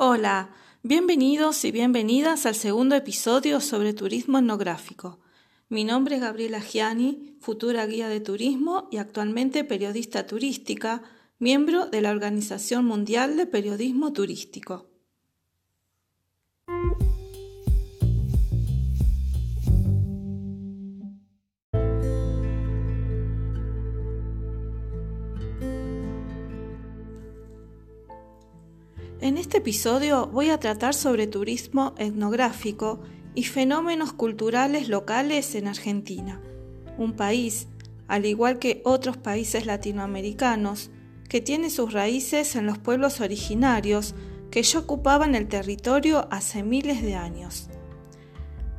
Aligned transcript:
Hola, 0.00 0.50
bienvenidos 0.84 1.64
y 1.64 1.72
bienvenidas 1.72 2.46
al 2.46 2.54
segundo 2.54 2.94
episodio 2.94 3.60
sobre 3.60 3.94
turismo 3.94 4.38
etnográfico. 4.38 5.18
Mi 5.68 5.82
nombre 5.82 6.14
es 6.14 6.20
Gabriela 6.20 6.60
Gianni, 6.60 7.36
futura 7.40 7.84
guía 7.84 8.08
de 8.08 8.20
turismo 8.20 8.86
y 8.92 8.98
actualmente 8.98 9.64
periodista 9.64 10.24
turística, 10.24 11.02
miembro 11.40 11.86
de 11.86 12.00
la 12.00 12.12
Organización 12.12 12.84
Mundial 12.84 13.36
de 13.36 13.46
Periodismo 13.46 14.12
Turístico. 14.12 14.87
En 29.28 29.36
este 29.36 29.58
episodio 29.58 30.26
voy 30.28 30.48
a 30.48 30.58
tratar 30.58 30.94
sobre 30.94 31.26
turismo 31.26 31.94
etnográfico 31.98 33.02
y 33.34 33.42
fenómenos 33.42 34.14
culturales 34.14 34.88
locales 34.88 35.54
en 35.54 35.68
Argentina, 35.68 36.40
un 36.96 37.12
país, 37.12 37.68
al 38.06 38.24
igual 38.24 38.58
que 38.58 38.80
otros 38.86 39.18
países 39.18 39.66
latinoamericanos, 39.66 40.90
que 41.28 41.42
tiene 41.42 41.68
sus 41.68 41.92
raíces 41.92 42.56
en 42.56 42.64
los 42.64 42.78
pueblos 42.78 43.20
originarios 43.20 44.14
que 44.50 44.62
ya 44.62 44.78
ocupaban 44.78 45.34
el 45.34 45.46
territorio 45.46 46.26
hace 46.30 46.62
miles 46.62 47.02
de 47.02 47.14
años. 47.14 47.68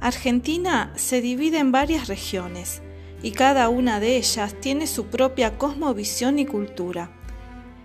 Argentina 0.01 0.93
se 0.95 1.21
divide 1.21 1.59
en 1.59 1.71
varias 1.71 2.07
regiones 2.07 2.81
y 3.21 3.33
cada 3.33 3.69
una 3.69 3.99
de 3.99 4.17
ellas 4.17 4.55
tiene 4.59 4.87
su 4.87 5.11
propia 5.11 5.59
cosmovisión 5.59 6.39
y 6.39 6.47
cultura 6.47 7.18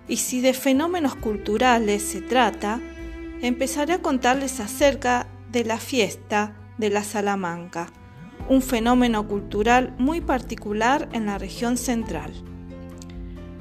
y 0.08 0.18
si 0.18 0.40
de 0.40 0.52
fenómenos 0.52 1.14
culturales 1.14 2.02
se 2.02 2.20
trata, 2.20 2.80
empezaré 3.40 3.94
a 3.94 4.02
contarles 4.02 4.60
acerca 4.60 5.26
de 5.50 5.64
la 5.64 5.78
fiesta 5.78 6.56
de 6.78 6.90
la 6.90 7.04
Salamanca, 7.04 7.88
un 8.48 8.62
fenómeno 8.62 9.26
cultural 9.26 9.94
muy 9.98 10.20
particular 10.20 11.08
en 11.12 11.26
la 11.26 11.38
región 11.38 11.76
central. 11.76 12.32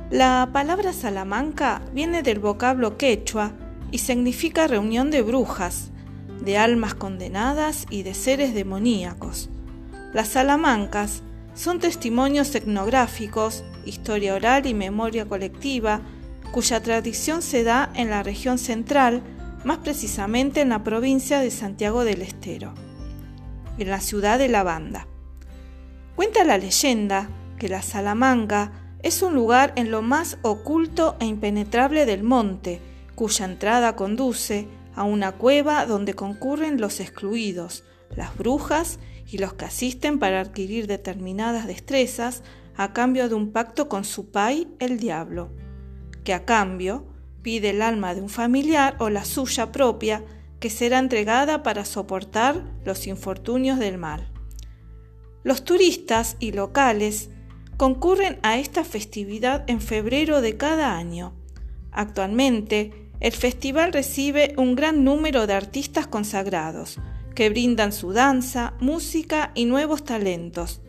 La 0.09 0.50
palabra 0.52 0.94
Salamanca 0.94 1.81
viene 1.94 2.22
del 2.23 2.40
vocablo 2.40 2.98
quechua 2.98 3.53
y 3.92 4.00
significa 4.00 4.68
reunión 4.68 5.12
de 5.12 5.22
brujas, 5.22 5.92
de 6.42 6.58
almas 6.58 6.94
condenadas 6.94 7.86
y 7.90 8.03
de 8.03 8.14
seres 8.14 8.53
demoníacos. 8.53 9.50
Las 10.14 10.30
salamancas 10.30 11.23
son 11.53 11.80
testimonios 11.80 12.53
etnográficos, 12.56 13.64
historia 13.86 14.36
oral 14.36 14.66
y 14.66 14.73
memoria 14.73 15.28
colectiva 15.28 16.02
cuya 16.54 16.84
tradición 16.84 17.42
se 17.42 17.64
da 17.64 17.92
en 17.96 18.12
la 18.12 18.22
región 18.22 18.59
central, 18.59 19.23
más 19.66 19.80
precisamente 19.80 20.62
en 20.62 20.70
la 20.70 20.84
provincia 20.84 21.40
de 21.40 21.50
Santiago 21.50 22.06
del 22.06 22.22
Estero, 22.22 22.76
en 23.80 23.90
la 23.90 24.00
ciudad 24.00 24.38
de 24.38 24.50
La 24.50 24.62
Banda. 24.62 25.08
Cuenta 26.16 26.44
la 26.44 26.59
leyenda 26.59 27.28
que 27.58 27.70
la 27.70 27.81
Salamanca 27.81 28.72
es 29.02 29.24
un 29.24 29.34
lugar 29.34 29.74
en 29.78 29.90
lo 29.90 30.04
más 30.04 30.38
oculto 30.44 31.16
e 31.20 31.26
impenetrable 31.26 32.06
del 32.06 32.22
monte, 32.22 32.80
cuya 33.16 33.46
entrada 33.46 33.96
conduce 33.96 34.68
a 34.94 35.06
una 35.06 35.31
cueva 35.31 35.88
donde 35.88 36.14
concurren 36.14 36.80
los 36.80 37.00
excluidos, 37.00 37.84
las 38.16 38.38
brujas 38.38 39.00
y 39.26 39.40
los 39.40 39.56
que 39.56 39.66
asisten 39.66 40.20
para 40.20 40.42
adquirir 40.42 40.86
determinadas 40.86 41.66
destrezas 41.66 42.44
a 42.78 42.94
cambio 42.94 43.28
de 43.28 43.34
un 43.34 43.52
pacto 43.52 43.90
con 43.90 44.06
su 44.06 44.30
pai, 44.30 44.68
el 44.78 45.00
diablo 45.00 45.62
que 46.24 46.34
a 46.34 46.46
cambio 46.46 47.06
pide 47.42 47.72
el 47.72 47.82
alma 47.82 48.16
de 48.16 48.22
un 48.22 48.30
familiar 48.30 48.96
o 49.00 49.10
la 49.10 49.26
suya 49.26 49.72
propia 49.72 50.24
que 50.60 50.70
será 50.70 51.00
entregada 51.00 51.62
para 51.62 51.86
soportar 51.86 52.64
los 52.86 53.06
infortunios 53.08 53.80
del 53.80 53.98
mal. 53.98 54.32
Los 55.44 55.66
turistas 55.66 56.38
y 56.40 56.53
locales 56.53 57.30
concurren 57.75 58.40
a 58.44 58.58
esta 58.58 58.86
festividad 58.86 59.66
en 59.68 59.81
febrero 59.81 60.40
de 60.40 60.56
cada 60.56 60.96
año. 60.96 61.34
Actualmente, 61.92 63.12
el 63.20 63.34
festival 63.34 63.92
recibe 63.92 64.53
un 64.58 64.76
gran 64.76 65.03
número 65.03 65.47
de 65.47 65.53
artistas 65.53 66.08
consagrados, 66.08 66.97
que 67.36 67.50
brindan 67.50 67.92
su 67.92 68.14
danza, 68.14 68.74
música 68.80 69.52
y 69.56 69.66
nuevos 69.66 70.03
talentos, 70.03 70.81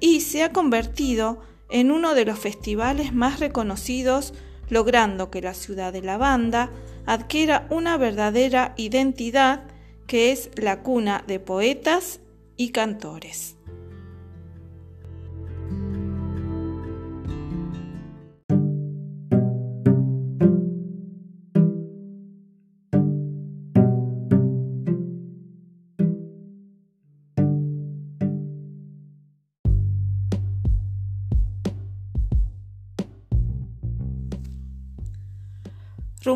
y 0.00 0.20
se 0.20 0.42
ha 0.42 0.52
convertido 0.52 1.40
en 1.68 1.90
uno 1.90 2.14
de 2.14 2.24
los 2.24 2.38
festivales 2.38 3.12
más 3.12 3.40
reconocidos 3.40 4.34
logrando 4.68 5.30
que 5.30 5.40
la 5.40 5.54
ciudad 5.54 5.92
de 5.92 6.02
la 6.02 6.16
banda 6.16 6.70
adquiera 7.06 7.66
una 7.70 7.96
verdadera 7.96 8.74
identidad 8.76 9.64
que 10.06 10.32
es 10.32 10.50
la 10.56 10.82
cuna 10.82 11.24
de 11.26 11.40
poetas 11.40 12.20
y 12.56 12.70
cantores. 12.70 13.55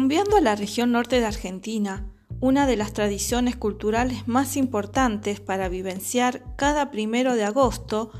Rumbeando 0.00 0.38
a 0.38 0.40
la 0.40 0.56
región 0.56 0.92
norte 0.92 1.20
de 1.20 1.26
Argentina, 1.26 2.10
una 2.40 2.66
de 2.66 2.74
las 2.74 2.94
tradiciones 2.94 3.54
culturales 3.54 4.26
más 4.26 4.56
importantes 4.56 5.40
para 5.40 5.68
vivenciar 5.68 6.42
cada 6.56 6.90
primero 6.90 7.34
de 7.34 7.44
agosto 7.44 8.10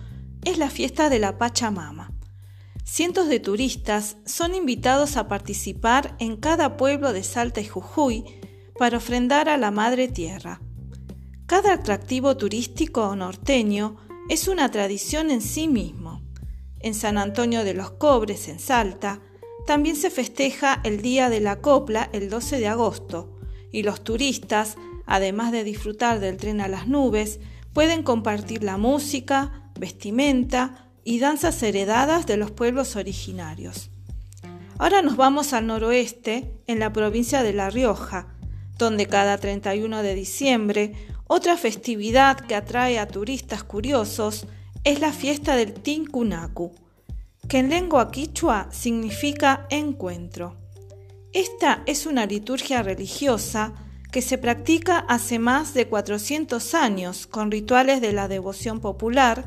es 0.45 0.59
la 0.59 0.69
fiesta 0.69 1.09
de 1.09 1.19
la 1.19 1.39
Pachamama. 1.39 2.13
Cientos 2.85 3.29
de 3.29 3.41
turistas 3.41 4.19
son 4.27 4.55
invitados 4.55 5.17
a 5.17 5.27
participar 5.27 6.17
en 6.19 6.37
cada 6.37 6.77
pueblo 6.77 7.15
de 7.15 7.23
Salta 7.23 7.63
y 7.63 7.67
Jujuy 7.67 8.25
para 8.79 8.99
ofrendar 8.99 9.49
a 9.49 9.57
la 9.57 9.71
Madre 9.71 10.07
Tierra. 10.07 10.61
Cada 11.47 11.73
atractivo 11.73 12.37
turístico 12.37 13.17
norteño 13.17 13.97
es 14.29 14.49
una 14.49 14.71
tradición 14.71 15.31
en 15.31 15.41
sí 15.41 15.67
mismo. 15.67 16.21
En 16.81 16.93
San 16.93 17.17
Antonio 17.17 17.65
de 17.65 17.73
los 17.73 17.93
Cobres, 17.93 18.49
en 18.49 18.59
Salta, 18.59 19.23
también 19.71 19.95
se 19.95 20.11
festeja 20.11 20.81
el 20.83 21.01
Día 21.01 21.31
de 21.31 21.39
la 21.39 21.61
Copla 21.61 22.11
el 22.13 22.29
12 22.29 22.59
de 22.59 22.67
agosto 22.67 23.39
y 23.71 23.85
los 23.85 24.03
turistas, 24.03 24.77
además 25.07 25.53
de 25.53 25.63
disfrutar 25.63 26.19
del 26.19 26.39
tren 26.39 26.61
a 26.61 26.67
las 26.67 26.89
nubes, 26.89 27.39
pueden 27.73 28.03
compartir 28.03 28.65
la 28.65 28.79
música, 28.79 29.71
vestimenta 29.79 30.91
y 31.05 31.21
danzas 31.21 31.63
heredadas 31.63 32.27
de 32.27 32.37
los 32.37 32.51
pueblos 32.51 32.97
originarios. 32.97 33.93
Ahora 34.77 35.03
nos 35.03 35.17
vamos 35.17 35.53
al 35.53 35.69
noroeste, 35.69 36.53
en 36.67 36.81
la 36.81 36.93
provincia 36.93 37.45
de 37.45 37.53
La 37.53 37.71
Rioja, 37.71 38.27
donde 38.77 39.07
cada 39.07 39.39
31 39.39 40.03
de 40.03 40.17
diciembre 40.17 40.95
otra 41.29 41.57
festividad 41.57 42.41
que 42.41 42.57
atrae 42.57 42.99
a 42.99 43.07
turistas 43.07 43.63
curiosos 43.63 44.49
es 44.83 44.99
la 44.99 45.13
fiesta 45.13 45.55
del 45.55 45.75
Tincunacu, 45.75 46.75
que 47.51 47.59
en 47.59 47.69
lengua 47.69 48.13
quichua 48.13 48.69
significa 48.71 49.67
encuentro. 49.71 50.57
Esta 51.33 51.83
es 51.85 52.07
una 52.07 52.25
liturgia 52.25 52.81
religiosa 52.85 53.75
que 54.13 54.23
se 54.23 54.39
practica 54.39 55.01
hace 55.01 55.41
más 55.41 55.75
de 55.75 55.89
400 55.89 56.75
años 56.75 57.27
con 57.27 57.51
rituales 57.51 58.01
de 58.01 58.13
la 58.13 58.29
devoción 58.29 58.79
popular 58.79 59.45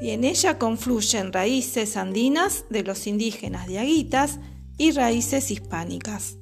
y 0.00 0.10
en 0.10 0.24
ella 0.24 0.58
confluyen 0.58 1.30
raíces 1.30 1.98
andinas 1.98 2.64
de 2.70 2.84
los 2.84 3.06
indígenas 3.06 3.66
diaguitas 3.66 4.40
y 4.78 4.92
raíces 4.92 5.50
hispánicas. 5.50 6.38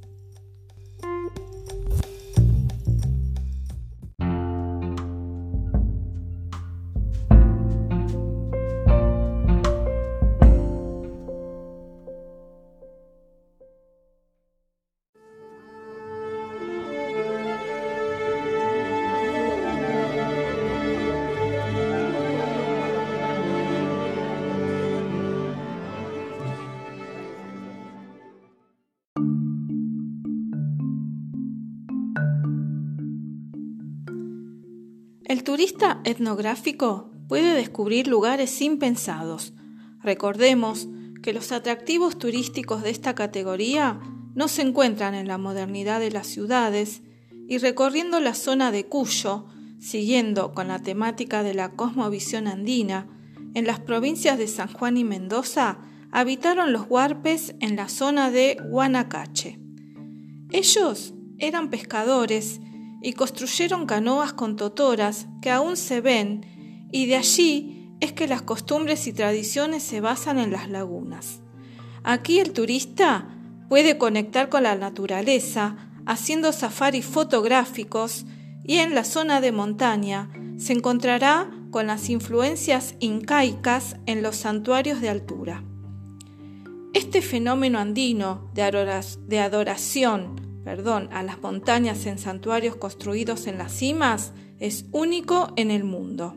Turista 35.60 36.00
etnográfico 36.04 37.10
puede 37.28 37.52
descubrir 37.52 38.06
lugares 38.06 38.62
impensados. 38.62 39.52
Recordemos 40.02 40.88
que 41.22 41.34
los 41.34 41.52
atractivos 41.52 42.18
turísticos 42.18 42.82
de 42.82 42.88
esta 42.88 43.14
categoría 43.14 44.00
no 44.34 44.48
se 44.48 44.62
encuentran 44.62 45.12
en 45.12 45.28
la 45.28 45.36
modernidad 45.36 46.00
de 46.00 46.12
las 46.12 46.28
ciudades 46.28 47.02
y 47.46 47.58
recorriendo 47.58 48.20
la 48.20 48.32
zona 48.32 48.72
de 48.72 48.86
Cuyo, 48.86 49.48
siguiendo 49.78 50.54
con 50.54 50.68
la 50.68 50.78
temática 50.78 51.42
de 51.42 51.52
la 51.52 51.72
cosmovisión 51.72 52.46
andina, 52.46 53.06
en 53.52 53.66
las 53.66 53.80
provincias 53.80 54.38
de 54.38 54.48
San 54.48 54.72
Juan 54.72 54.96
y 54.96 55.04
Mendoza 55.04 55.80
habitaron 56.10 56.72
los 56.72 56.86
huarpes 56.88 57.54
en 57.60 57.76
la 57.76 57.90
zona 57.90 58.30
de 58.30 58.56
Guanacache. 58.70 59.60
Ellos 60.52 61.12
eran 61.36 61.68
pescadores 61.68 62.62
y 63.02 63.14
construyeron 63.14 63.87
canoas 63.87 64.32
con 64.32 64.56
totoras 64.56 65.26
que 65.41 65.50
aún 65.50 65.76
se 65.76 66.00
ven 66.00 66.88
y 66.93 67.06
de 67.06 67.17
allí 67.17 67.94
es 68.00 68.12
que 68.12 68.26
las 68.26 68.43
costumbres 68.43 69.06
y 69.06 69.12
tradiciones 69.12 69.82
se 69.82 70.00
basan 70.00 70.38
en 70.38 70.50
las 70.50 70.69
lagunas. 70.69 71.41
Aquí 72.02 72.38
el 72.41 72.52
turista 72.52 73.29
puede 73.69 73.99
conectar 73.99 74.49
con 74.49 74.62
la 74.62 74.75
naturaleza 74.75 75.76
haciendo 76.06 76.52
safaris 76.52 77.05
fotográficos 77.05 78.25
y 78.64 78.76
en 78.76 78.94
la 78.94 79.05
zona 79.05 79.41
de 79.41 79.53
montaña 79.53 80.31
se 80.56 80.73
encontrará 80.73 81.50
con 81.70 81.87
las 81.87 82.11
influencias 82.11 82.94
incaicas 83.00 83.96
en 84.06 84.23
los 84.23 84.37
santuarios 84.37 85.00
de 85.00 85.08
altura. 85.08 85.62
Este 86.93 87.23
fenómeno 87.23 87.79
andino 87.79 88.50
de 88.55 89.38
adoración 89.38 90.39
perdón, 90.64 91.08
a 91.12 91.22
las 91.22 91.40
montañas 91.40 92.06
en 92.06 92.18
santuarios 92.18 92.76
construidos 92.76 93.46
en 93.46 93.58
las 93.58 93.72
cimas 93.72 94.32
es 94.58 94.86
único 94.92 95.52
en 95.56 95.70
el 95.70 95.84
mundo. 95.84 96.36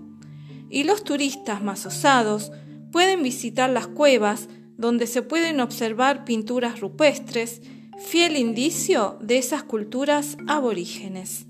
Y 0.70 0.84
los 0.84 1.04
turistas 1.04 1.64
más 1.64 1.86
osados 1.86 2.52
pueden 2.92 3.22
visitar 3.24 3.70
las 3.70 3.88
cuevas 3.88 4.48
donde 4.78 5.08
se 5.08 5.22
pueden 5.22 5.60
observar 5.60 6.26
pinturas 6.26 6.80
rupestres, 6.80 7.62
fiel 8.00 8.38
indicio 8.38 9.18
de 9.22 9.38
esas 9.38 9.64
culturas 9.64 10.38
aborígenes. 10.48 11.46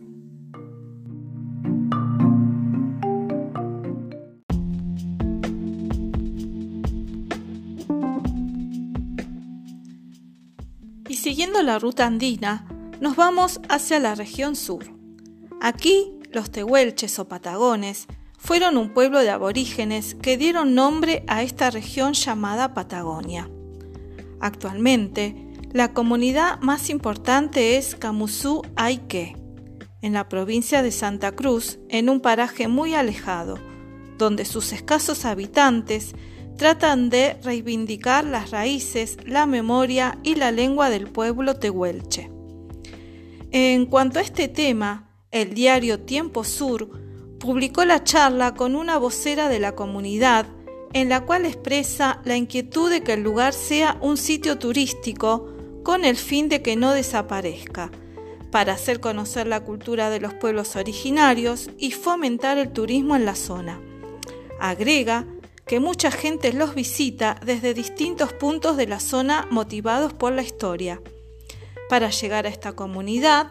Siguiendo 11.43 11.61
la 11.61 11.77
ruta 11.77 12.05
andina, 12.05 12.65
nos 13.01 13.17
vamos 13.17 13.59
hacia 13.67 13.99
la 13.99 14.15
región 14.15 14.55
sur. 14.55 14.85
Aquí, 15.59 16.13
los 16.31 16.51
tehuelches 16.51 17.19
o 17.19 17.27
patagones 17.27 18.07
fueron 18.37 18.77
un 18.77 18.93
pueblo 18.93 19.19
de 19.19 19.29
aborígenes 19.29 20.15
que 20.15 20.37
dieron 20.37 20.73
nombre 20.73 21.25
a 21.27 21.43
esta 21.43 21.69
región 21.69 22.13
llamada 22.13 22.73
Patagonia. 22.73 23.49
Actualmente, 24.39 25.35
la 25.73 25.93
comunidad 25.93 26.61
más 26.61 26.89
importante 26.89 27.75
es 27.75 27.95
Camusú 27.95 28.61
Aike, 28.77 29.35
en 30.01 30.13
la 30.13 30.29
provincia 30.29 30.81
de 30.81 30.93
Santa 30.93 31.33
Cruz, 31.33 31.77
en 31.89 32.07
un 32.07 32.21
paraje 32.21 32.69
muy 32.69 32.93
alejado, 32.93 33.59
donde 34.17 34.45
sus 34.45 34.71
escasos 34.71 35.25
habitantes 35.25 36.15
tratan 36.57 37.09
de 37.09 37.37
reivindicar 37.43 38.25
las 38.25 38.51
raíces, 38.51 39.17
la 39.25 39.45
memoria 39.45 40.17
y 40.23 40.35
la 40.35 40.51
lengua 40.51 40.89
del 40.89 41.07
pueblo 41.07 41.55
tehuelche. 41.55 42.29
En 43.51 43.85
cuanto 43.85 44.19
a 44.19 44.21
este 44.21 44.47
tema, 44.47 45.09
el 45.31 45.53
diario 45.53 45.99
Tiempo 45.99 46.43
Sur 46.43 46.89
publicó 47.39 47.85
la 47.85 48.03
charla 48.03 48.53
con 48.53 48.75
una 48.75 48.97
vocera 48.97 49.49
de 49.49 49.59
la 49.59 49.75
comunidad 49.75 50.45
en 50.93 51.09
la 51.09 51.25
cual 51.25 51.45
expresa 51.45 52.21
la 52.23 52.37
inquietud 52.37 52.89
de 52.89 53.01
que 53.01 53.13
el 53.13 53.23
lugar 53.23 53.53
sea 53.53 53.97
un 54.01 54.17
sitio 54.17 54.59
turístico 54.59 55.49
con 55.83 56.05
el 56.05 56.15
fin 56.15 56.49
de 56.49 56.61
que 56.61 56.75
no 56.75 56.93
desaparezca, 56.93 57.91
para 58.51 58.73
hacer 58.73 58.99
conocer 58.99 59.47
la 59.47 59.61
cultura 59.61 60.09
de 60.09 60.19
los 60.19 60.33
pueblos 60.35 60.75
originarios 60.75 61.69
y 61.77 61.91
fomentar 61.91 62.57
el 62.57 62.71
turismo 62.71 63.15
en 63.15 63.25
la 63.25 63.35
zona. 63.35 63.81
Agrega 64.59 65.25
que 65.65 65.79
mucha 65.79 66.11
gente 66.11 66.53
los 66.53 66.75
visita 66.75 67.39
desde 67.45 67.73
distintos 67.73 68.33
puntos 68.33 68.77
de 68.77 68.87
la 68.87 68.99
zona 68.99 69.47
motivados 69.49 70.13
por 70.13 70.33
la 70.33 70.41
historia. 70.41 71.01
Para 71.89 72.09
llegar 72.09 72.45
a 72.45 72.49
esta 72.49 72.73
comunidad 72.73 73.47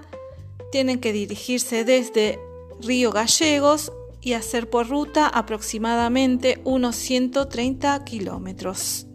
tienen 0.70 1.00
que 1.00 1.12
dirigirse 1.12 1.84
desde 1.84 2.38
Río 2.80 3.12
Gallegos 3.12 3.92
y 4.20 4.34
hacer 4.34 4.70
por 4.70 4.88
ruta 4.88 5.26
aproximadamente 5.26 6.60
unos 6.64 6.96
130 6.96 8.04
kilómetros. 8.04 9.06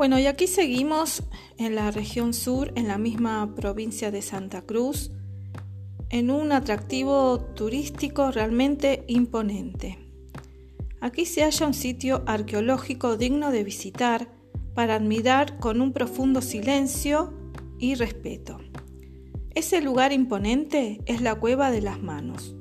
Bueno, 0.00 0.18
y 0.18 0.24
aquí 0.26 0.46
seguimos 0.46 1.24
en 1.58 1.74
la 1.74 1.90
región 1.90 2.32
sur, 2.32 2.72
en 2.74 2.88
la 2.88 2.96
misma 2.96 3.54
provincia 3.54 4.10
de 4.10 4.22
Santa 4.22 4.62
Cruz, 4.62 5.10
en 6.08 6.30
un 6.30 6.52
atractivo 6.52 7.38
turístico 7.54 8.30
realmente 8.30 9.04
imponente. 9.08 9.98
Aquí 11.02 11.26
se 11.26 11.42
halla 11.42 11.66
un 11.66 11.74
sitio 11.74 12.22
arqueológico 12.24 13.18
digno 13.18 13.50
de 13.50 13.62
visitar 13.62 14.30
para 14.72 14.94
admirar 14.94 15.58
con 15.58 15.82
un 15.82 15.92
profundo 15.92 16.40
silencio 16.40 17.34
y 17.78 17.94
respeto. 17.94 18.56
Ese 19.54 19.82
lugar 19.82 20.14
imponente 20.14 21.02
es 21.04 21.20
la 21.20 21.34
Cueva 21.34 21.70
de 21.70 21.82
las 21.82 22.00
Manos. 22.00 22.56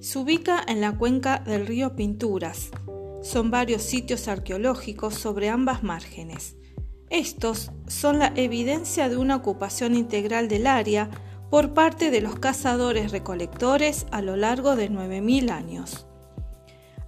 Se 0.00 0.16
ubica 0.16 0.62
en 0.68 0.80
la 0.80 0.96
cuenca 0.96 1.40
del 1.40 1.66
río 1.66 1.96
Pinturas. 1.96 2.70
Son 3.24 3.50
varios 3.50 3.82
sitios 3.82 4.28
arqueológicos 4.28 5.14
sobre 5.14 5.48
ambas 5.48 5.82
márgenes. 5.82 6.54
Estos 7.10 7.70
son 7.86 8.18
la 8.18 8.32
evidencia 8.36 9.08
de 9.08 9.16
una 9.16 9.36
ocupación 9.36 9.94
integral 9.94 10.48
del 10.48 10.66
área 10.66 11.10
por 11.50 11.72
parte 11.72 12.10
de 12.10 12.20
los 12.20 12.38
cazadores 12.38 13.10
recolectores 13.10 14.06
a 14.10 14.20
lo 14.20 14.36
largo 14.36 14.76
de 14.76 14.90
9.000 14.90 15.50
años. 15.50 16.06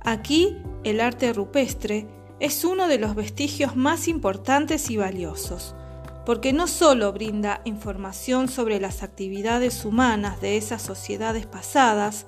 Aquí 0.01 0.57
el 0.83 1.01
arte 1.01 1.33
rupestre 1.33 2.07
es 2.41 2.65
uno 2.65 2.89
de 2.89 2.99
los 2.99 3.15
vestigios 3.15 3.77
más 3.77 4.09
importantes 4.09 4.91
y 4.91 4.97
valiosos, 4.97 5.75
porque 6.25 6.55
no 6.55 6.67
solo 6.67 7.13
brinda 7.13 7.61
información 7.67 8.49
sobre 8.49 8.81
las 8.81 9.03
actividades 9.03 9.85
humanas 9.85 10.41
de 10.41 10.57
esas 10.57 10.81
sociedades 10.81 11.45
pasadas, 11.45 12.27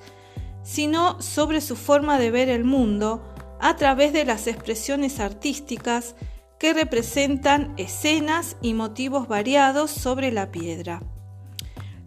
sino 0.63 1.21
sobre 1.23 1.63
su 1.63 1.77
forma 1.77 2.19
de 2.19 2.31
ver 2.31 2.51
el 2.51 2.65
mundo 2.65 3.23
a 3.58 3.77
través 3.77 4.13
de 4.13 4.27
las 4.27 4.46
expresiones 4.46 5.19
artísticas 5.19 6.15
que 6.63 6.75
representan 6.75 7.75
escenas 7.77 8.57
y 8.63 8.73
motivos 8.73 9.27
variados 9.27 9.91
sobre 9.91 10.31
la 10.31 10.53
piedra. 10.53 11.03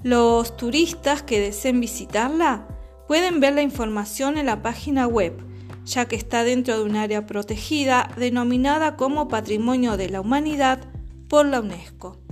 Los 0.02 0.56
turistas 0.56 1.22
que 1.24 1.42
deseen 1.42 1.82
visitarla 1.82 2.66
pueden 3.06 3.42
ver 3.42 3.54
la 3.54 3.64
información 3.64 4.38
en 4.38 4.46
la 4.46 4.62
página 4.62 5.08
web, 5.08 5.44
ya 5.84 6.06
que 6.06 6.16
está 6.16 6.46
dentro 6.46 6.78
de 6.78 6.86
un 6.86 6.96
área 6.96 7.26
protegida 7.26 8.10
denominada 8.16 8.96
como 8.96 9.28
Patrimonio 9.28 9.98
de 9.98 10.08
la 10.08 10.22
Humanidad 10.22 10.80
por 11.28 11.46
la 11.46 11.60
UNESCO. 11.60 12.25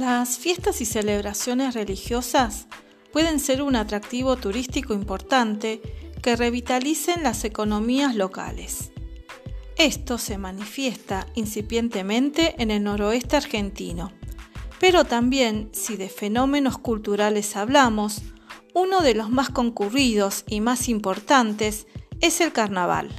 Las 0.00 0.38
fiestas 0.38 0.80
y 0.80 0.86
celebraciones 0.86 1.74
religiosas 1.74 2.68
pueden 3.12 3.38
ser 3.38 3.60
un 3.60 3.76
atractivo 3.76 4.36
turístico 4.36 4.94
importante 4.94 5.82
que 6.22 6.36
revitalicen 6.36 7.22
las 7.22 7.44
economías 7.44 8.16
locales. 8.16 8.92
Esto 9.76 10.16
se 10.16 10.38
manifiesta 10.38 11.26
incipientemente 11.34 12.54
en 12.56 12.70
el 12.70 12.82
noroeste 12.84 13.36
argentino, 13.36 14.10
pero 14.78 15.04
también 15.04 15.68
si 15.72 15.98
de 15.98 16.08
fenómenos 16.08 16.78
culturales 16.78 17.54
hablamos, 17.54 18.22
uno 18.72 19.00
de 19.00 19.14
los 19.14 19.28
más 19.28 19.50
concurridos 19.50 20.44
y 20.48 20.62
más 20.62 20.88
importantes 20.88 21.86
es 22.22 22.40
el 22.40 22.52
carnaval. 22.52 23.10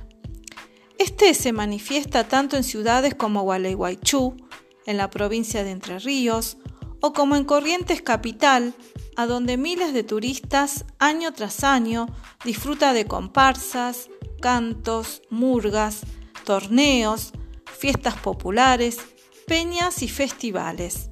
Este 0.98 1.36
se 1.36 1.54
manifiesta 1.54 2.28
tanto 2.28 2.58
en 2.58 2.64
ciudades 2.64 3.14
como 3.14 3.44
Gualeguaychú, 3.44 4.36
en 4.88 4.98
la 4.98 5.12
provincia 5.12 5.64
de 5.64 5.70
Entre 5.70 6.00
Ríos, 6.00 6.58
o 7.02 7.14
como 7.14 7.36
en 7.36 7.44
Corrientes 7.44 8.02
Capital, 8.02 8.74
a 9.18 9.26
donde 9.26 9.58
miles 9.58 9.94
de 9.94 10.04
turistas 10.04 10.86
año 11.00 11.34
tras 11.34 11.64
año 11.64 12.08
disfruta 12.46 12.94
de 12.94 13.06
comparsas, 13.06 14.10
cantos, 14.42 15.22
murgas, 15.30 16.02
torneos, 16.46 17.34
fiestas 17.66 18.16
populares, 18.18 18.98
peñas 19.48 20.02
y 20.04 20.08
festivales. 20.08 21.10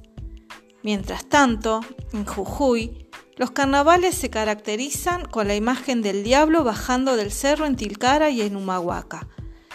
Mientras 0.82 1.26
tanto, 1.26 1.80
en 2.12 2.24
Jujuy, 2.24 3.06
los 3.36 3.50
carnavales 3.50 4.14
se 4.14 4.30
caracterizan 4.30 5.24
con 5.24 5.48
la 5.48 5.54
imagen 5.54 6.02
del 6.02 6.22
diablo 6.24 6.64
bajando 6.64 7.16
del 7.16 7.32
cerro 7.32 7.66
en 7.66 7.76
Tilcara 7.76 8.30
y 8.30 8.42
en 8.42 8.56
Humahuaca, 8.56 9.28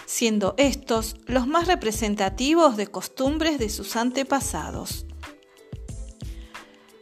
siendo 0.04 0.54
estos 0.56 1.16
los 1.26 1.46
más 1.46 1.66
representativos 1.66 2.76
de 2.76 2.86
costumbres 2.86 3.58
de 3.58 3.68
sus 3.68 3.96
antepasados. 3.96 5.05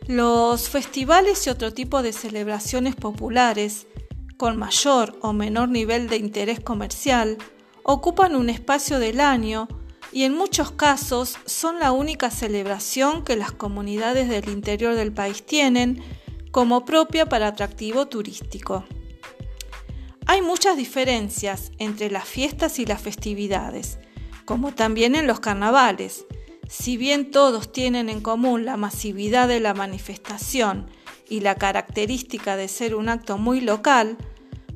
Los 0.06 0.68
festivales 0.68 1.46
y 1.46 1.50
otro 1.50 1.72
tipo 1.72 2.02
de 2.02 2.12
celebraciones 2.12 2.94
populares, 2.94 3.86
con 4.36 4.58
mayor 4.58 5.18
o 5.22 5.32
menor 5.32 5.70
nivel 5.70 6.08
de 6.08 6.18
interés 6.18 6.60
comercial, 6.60 7.38
ocupan 7.84 8.36
un 8.36 8.50
espacio 8.50 8.98
del 8.98 9.18
año 9.18 9.66
y 10.12 10.24
en 10.24 10.36
muchos 10.36 10.72
casos 10.72 11.38
son 11.46 11.80
la 11.80 11.92
única 11.92 12.30
celebración 12.30 13.24
que 13.24 13.34
las 13.34 13.52
comunidades 13.52 14.28
del 14.28 14.50
interior 14.50 14.94
del 14.94 15.12
país 15.12 15.44
tienen 15.46 16.02
como 16.50 16.84
propia 16.84 17.26
para 17.26 17.48
atractivo 17.48 18.06
turístico. 18.06 18.84
Hay 20.26 20.42
muchas 20.42 20.76
diferencias 20.76 21.72
entre 21.78 22.10
las 22.10 22.24
fiestas 22.24 22.78
y 22.78 22.84
las 22.84 23.00
festividades, 23.00 23.98
como 24.44 24.74
también 24.74 25.14
en 25.14 25.26
los 25.26 25.40
carnavales. 25.40 26.26
Si 26.68 26.96
bien 26.96 27.30
todos 27.30 27.72
tienen 27.72 28.08
en 28.08 28.20
común 28.20 28.64
la 28.64 28.76
masividad 28.76 29.48
de 29.48 29.60
la 29.60 29.74
manifestación 29.74 30.88
y 31.28 31.40
la 31.40 31.56
característica 31.56 32.56
de 32.56 32.68
ser 32.68 32.94
un 32.94 33.08
acto 33.08 33.38
muy 33.38 33.60
local, 33.60 34.16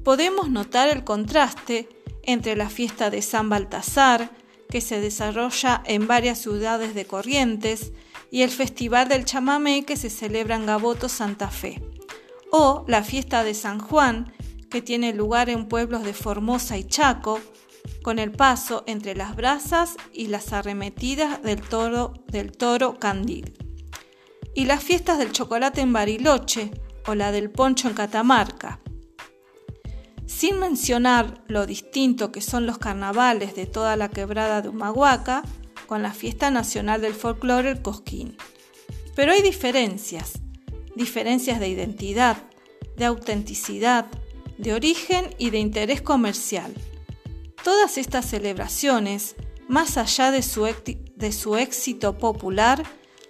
podemos 0.04 0.50
notar 0.50 0.88
el 0.88 1.04
contraste 1.04 1.88
entre 2.22 2.56
la 2.56 2.68
fiesta 2.68 3.10
de 3.10 3.22
San 3.22 3.48
Baltasar, 3.48 4.30
que 4.68 4.80
se 4.80 5.00
desarrolla 5.00 5.82
en 5.86 6.06
varias 6.06 6.38
ciudades 6.38 6.94
de 6.94 7.06
Corrientes, 7.06 7.92
y 8.30 8.42
el 8.42 8.50
Festival 8.50 9.08
del 9.08 9.24
Chamamé 9.24 9.84
que 9.84 9.96
se 9.96 10.10
celebra 10.10 10.56
en 10.56 10.66
Gaboto, 10.66 11.08
Santa 11.08 11.48
Fe, 11.48 11.82
o 12.50 12.84
la 12.86 13.02
fiesta 13.02 13.44
de 13.44 13.54
San 13.54 13.78
Juan, 13.78 14.32
que 14.70 14.82
tiene 14.82 15.14
lugar 15.14 15.48
en 15.48 15.66
pueblos 15.66 16.04
de 16.04 16.12
Formosa 16.12 16.76
y 16.76 16.84
Chaco, 16.84 17.40
con 18.08 18.18
el 18.18 18.32
paso 18.32 18.84
entre 18.86 19.14
las 19.14 19.36
brasas 19.36 19.96
y 20.14 20.28
las 20.28 20.54
arremetidas 20.54 21.42
del 21.42 21.60
toro, 21.60 22.14
del 22.28 22.52
toro 22.52 22.98
candil. 22.98 23.52
Y 24.54 24.64
las 24.64 24.82
fiestas 24.82 25.18
del 25.18 25.30
chocolate 25.30 25.82
en 25.82 25.92
Bariloche 25.92 26.70
o 27.06 27.14
la 27.14 27.32
del 27.32 27.50
poncho 27.50 27.86
en 27.86 27.92
Catamarca. 27.92 28.80
Sin 30.24 30.58
mencionar 30.58 31.44
lo 31.48 31.66
distinto 31.66 32.32
que 32.32 32.40
son 32.40 32.64
los 32.64 32.78
carnavales 32.78 33.54
de 33.54 33.66
toda 33.66 33.94
la 33.96 34.08
quebrada 34.08 34.62
de 34.62 34.70
Humahuaca 34.70 35.42
con 35.86 36.02
la 36.02 36.14
fiesta 36.14 36.50
nacional 36.50 37.02
del 37.02 37.12
folclore 37.12 37.72
el 37.72 37.82
Cosquín. 37.82 38.38
Pero 39.14 39.32
hay 39.32 39.42
diferencias, 39.42 40.40
diferencias 40.96 41.60
de 41.60 41.68
identidad, 41.68 42.38
de 42.96 43.04
autenticidad, 43.04 44.06
de 44.56 44.72
origen 44.72 45.34
y 45.36 45.50
de 45.50 45.58
interés 45.58 46.00
comercial. 46.00 46.72
Todas 47.68 47.98
estas 47.98 48.24
celebraciones, 48.24 49.36
más 49.68 49.98
allá 49.98 50.30
de 50.30 50.40
su, 50.40 50.66
de 51.16 51.32
su 51.32 51.58
éxito 51.58 52.16
popular, 52.16 52.82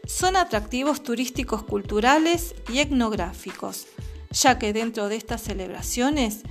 son 0.06 0.36
atractivos 0.36 1.02
turísticos 1.02 1.64
culturales 1.64 2.54
y 2.72 2.78
etnográficos, 2.78 3.88
ya 4.30 4.56
que 4.56 4.72
dentro 4.72 5.08
de 5.08 5.16
estas 5.16 5.42
celebraciones 5.42 6.42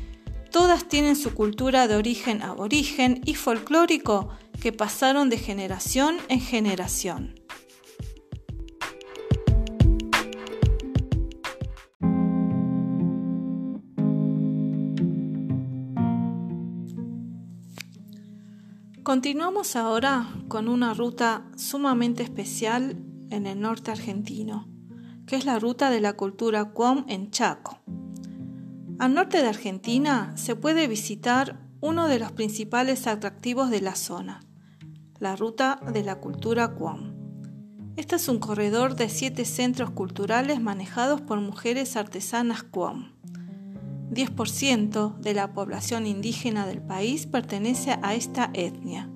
todas 0.52 0.90
tienen 0.90 1.16
su 1.16 1.34
cultura 1.34 1.88
de 1.88 1.96
origen 1.96 2.42
aborigen 2.42 3.22
y 3.24 3.36
folclórico 3.36 4.38
que 4.62 4.74
pasaron 4.74 5.30
de 5.30 5.38
generación 5.38 6.18
en 6.28 6.42
generación. 6.42 7.37
Continuamos 19.08 19.78
ahora 19.78 20.28
con 20.50 20.68
una 20.68 20.94
ruta 20.94 21.46
sumamente 21.56 22.24
especial 22.24 23.06
en 23.30 23.48
el 23.48 23.62
norte 23.62 23.90
argentino, 23.90 24.68
que 25.26 25.38
es 25.38 25.46
la 25.46 25.60
ruta 25.60 25.90
de 25.90 26.02
la 26.02 26.18
cultura 26.18 26.74
Cuom 26.74 27.06
en 27.08 27.32
Chaco. 27.32 27.80
Al 29.00 29.14
norte 29.14 29.42
de 29.42 29.48
Argentina 29.48 30.36
se 30.36 30.58
puede 30.58 30.90
visitar 30.90 31.58
uno 31.80 32.10
de 32.10 32.20
los 32.20 32.34
principales 32.34 33.08
atractivos 33.08 33.70
de 33.70 33.80
la 33.80 33.96
zona, 33.96 34.42
la 35.20 35.38
ruta 35.38 35.80
de 35.94 36.04
la 36.04 36.20
cultura 36.20 36.76
Cuom. 36.76 37.14
Este 37.96 38.18
es 38.18 38.28
un 38.28 38.40
corredor 38.40 38.98
de 38.98 39.08
siete 39.08 39.46
centros 39.46 39.92
culturales 39.92 40.60
manejados 40.60 41.22
por 41.22 41.40
mujeres 41.40 41.96
artesanas 41.96 42.64
Cuom 42.64 43.17
10% 44.12 45.18
de 45.18 45.34
la 45.34 45.54
población 45.54 46.08
indígena 46.08 46.66
del 46.66 46.82
país 46.82 47.26
pertenece 47.26 47.98
a 48.02 48.16
esta 48.16 48.50
etnia, 48.54 49.10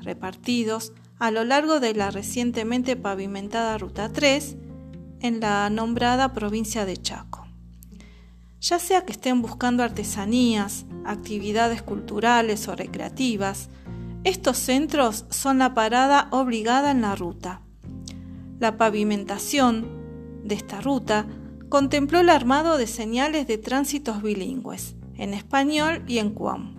repartidos 0.00 0.92
a 1.18 1.30
lo 1.30 1.44
largo 1.44 1.80
de 1.80 1.94
la 1.94 2.10
recientemente 2.10 2.96
pavimentada 2.96 3.78
Ruta 3.78 4.12
3 4.12 4.56
en 5.20 5.40
la 5.40 5.70
nombrada 5.70 6.32
provincia 6.32 6.84
de 6.84 6.96
Chaco. 6.98 7.46
Ya 8.60 8.78
sea 8.78 9.04
que 9.04 9.12
estén 9.12 9.42
buscando 9.42 9.82
artesanías, 9.82 10.86
actividades 11.04 11.82
culturales 11.82 12.68
o 12.68 12.76
recreativas, 12.76 13.70
estos 14.24 14.58
centros 14.58 15.24
son 15.30 15.58
la 15.58 15.72
parada 15.72 16.28
obligada 16.32 16.90
en 16.90 17.02
la 17.02 17.14
ruta. 17.14 17.62
La 18.58 18.76
pavimentación 18.76 19.86
de 20.44 20.54
esta 20.54 20.80
ruta 20.80 21.26
contempló 21.68 22.20
el 22.20 22.28
armado 22.28 22.78
de 22.78 22.86
señales 22.86 23.46
de 23.46 23.58
tránsitos 23.58 24.22
bilingües, 24.22 24.94
en 25.16 25.34
español 25.34 26.04
y 26.06 26.18
en 26.18 26.30
cuam, 26.30 26.74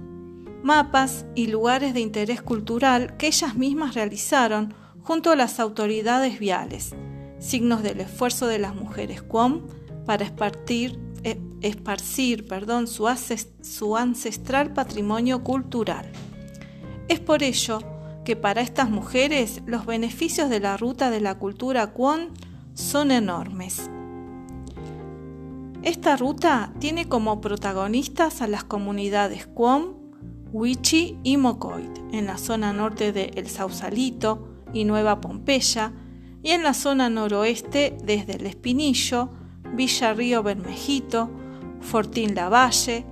mapas 0.64 1.26
y 1.36 1.48
lugares 1.48 1.94
de 1.94 2.02
interés 2.02 2.42
cultural 2.42 3.18
que 3.18 3.28
ellas 3.28 3.56
mismas 3.56 3.96
realizaron 3.96 4.74
junto 5.02 5.32
a 5.32 5.36
las 5.36 5.60
autoridades 5.60 6.40
viales, 6.40 6.96
signos 7.40 7.84
del 7.84 8.02
esfuerzo 8.02 8.48
de 8.48 8.60
las 8.60 8.76
mujeres 8.76 9.22
cuam 9.22 9.68
para 10.06 10.26
esparcir, 10.26 11.00
eh, 11.24 11.40
esparcir 11.62 12.46
perdón, 12.48 12.88
su, 12.88 13.08
su 13.62 13.98
ancestral 13.98 14.74
patrimonio 14.74 15.44
cultural. 15.44 16.12
Es 17.08 17.20
por 17.20 17.44
ello 17.44 17.80
que 18.26 18.36
para 18.36 18.62
estas 18.62 18.90
mujeres 18.90 19.62
los 19.66 19.86
beneficios 19.86 20.50
de 20.50 20.60
la 20.60 20.76
ruta 20.76 21.10
de 21.10 21.22
la 21.22 21.36
cultura 21.36 21.88
cuam 21.88 22.34
son 22.74 23.12
enormes. 23.12 23.90
Esta 25.84 26.18
ruta 26.18 26.74
tiene 26.80 27.08
como 27.08 27.40
protagonistas 27.40 28.42
a 28.42 28.48
las 28.48 28.64
comunidades 28.64 29.46
Cuom, 29.48 29.94
Huichi 30.52 31.18
y 31.24 31.38
Mocoit, 31.38 31.98
en 32.12 32.26
la 32.26 32.38
zona 32.38 32.74
norte 32.74 33.12
de 33.12 33.32
El 33.36 33.48
Sausalito 33.48 34.48
y 34.74 34.86
Nueva 34.86 35.22
Pompeya, 35.22 35.94
y 36.44 36.52
en 36.52 36.64
la 36.64 36.74
zona 36.74 37.10
noroeste 37.10 37.98
desde 38.04 38.34
El 38.34 38.48
Espinillo, 38.48 39.30
Villa 39.74 40.14
Río 40.14 40.44
Bermejito, 40.44 41.30
Fortín 41.82 42.36
Lavalle, 42.36 43.06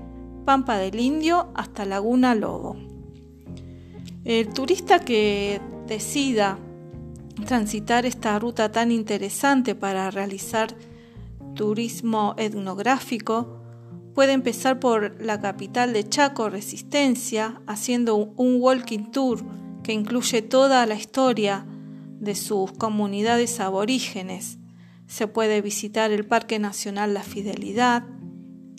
Pampa 0.45 0.77
del 0.77 0.99
Indio 0.99 1.49
hasta 1.53 1.85
Laguna 1.85 2.35
Lobo. 2.35 2.77
El 4.23 4.49
turista 4.53 4.99
que 4.99 5.61
decida 5.87 6.57
transitar 7.45 8.05
esta 8.05 8.39
ruta 8.39 8.71
tan 8.71 8.91
interesante 8.91 9.75
para 9.75 10.09
realizar 10.09 10.75
turismo 11.55 12.35
etnográfico, 12.37 13.59
puede 14.13 14.33
empezar 14.33 14.79
por 14.79 15.21
la 15.21 15.41
capital 15.41 15.91
de 15.91 16.07
Chaco, 16.07 16.49
Resistencia, 16.49 17.61
haciendo 17.67 18.15
un 18.15 18.61
walking 18.61 19.11
tour 19.11 19.43
que 19.83 19.93
incluye 19.93 20.41
toda 20.41 20.85
la 20.85 20.95
historia 20.95 21.65
de 22.19 22.35
sus 22.35 22.71
comunidades 22.71 23.59
aborígenes. 23.59 24.57
Se 25.07 25.27
puede 25.27 25.61
visitar 25.61 26.11
el 26.11 26.25
Parque 26.25 26.59
Nacional 26.59 27.13
La 27.13 27.23
Fidelidad, 27.23 28.03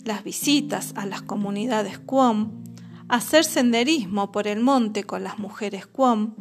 las 0.03 0.23
visitas 0.23 0.93
a 0.95 1.05
las 1.05 1.21
comunidades 1.21 1.99
Cuom, 1.99 2.63
hacer 3.07 3.43
senderismo 3.43 4.31
por 4.31 4.47
el 4.47 4.59
monte 4.59 5.03
con 5.03 5.23
las 5.23 5.39
mujeres 5.39 5.85
Cuom 5.85 6.35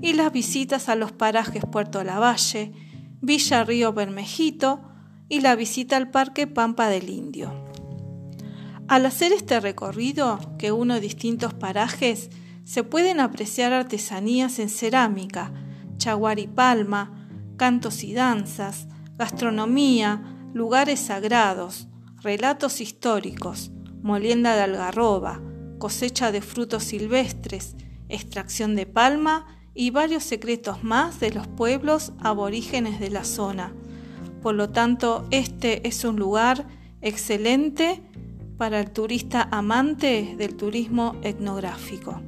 y 0.00 0.12
las 0.12 0.32
visitas 0.32 0.88
a 0.88 0.94
los 0.94 1.12
parajes 1.12 1.64
Puerto 1.70 2.04
Lavalle, 2.04 2.72
Villa 3.20 3.64
Río 3.64 3.92
Bermejito 3.92 4.95
y 5.28 5.40
la 5.40 5.56
visita 5.56 5.96
al 5.96 6.10
Parque 6.10 6.46
Pampa 6.46 6.88
del 6.88 7.10
Indio. 7.10 7.52
Al 8.88 9.06
hacer 9.06 9.32
este 9.32 9.58
recorrido, 9.58 10.38
que 10.58 10.70
une 10.70 11.00
distintos 11.00 11.52
parajes, 11.54 12.30
se 12.64 12.84
pueden 12.84 13.20
apreciar 13.20 13.72
artesanías 13.72 14.58
en 14.58 14.68
cerámica, 14.68 15.52
chaguar 15.96 16.38
y 16.38 16.46
palma, 16.46 17.28
cantos 17.56 18.04
y 18.04 18.14
danzas, 18.14 18.86
gastronomía, 19.16 20.22
lugares 20.54 21.00
sagrados, 21.00 21.88
relatos 22.22 22.80
históricos, 22.80 23.72
molienda 24.02 24.54
de 24.54 24.62
algarroba, 24.62 25.40
cosecha 25.78 26.30
de 26.30 26.40
frutos 26.40 26.84
silvestres, 26.84 27.74
extracción 28.08 28.76
de 28.76 28.86
palma 28.86 29.46
y 29.74 29.90
varios 29.90 30.22
secretos 30.22 30.84
más 30.84 31.18
de 31.18 31.32
los 31.32 31.48
pueblos 31.48 32.12
aborígenes 32.20 33.00
de 33.00 33.10
la 33.10 33.24
zona 33.24 33.74
por 34.42 34.54
lo 34.54 34.70
tanto, 34.70 35.26
este 35.30 35.86
es 35.86 36.04
un 36.04 36.16
lugar 36.16 36.66
excelente 37.00 38.02
para 38.56 38.80
el 38.80 38.90
turista 38.90 39.48
amante 39.50 40.34
del 40.38 40.56
turismo 40.56 41.16
etnográfico. 41.22 42.22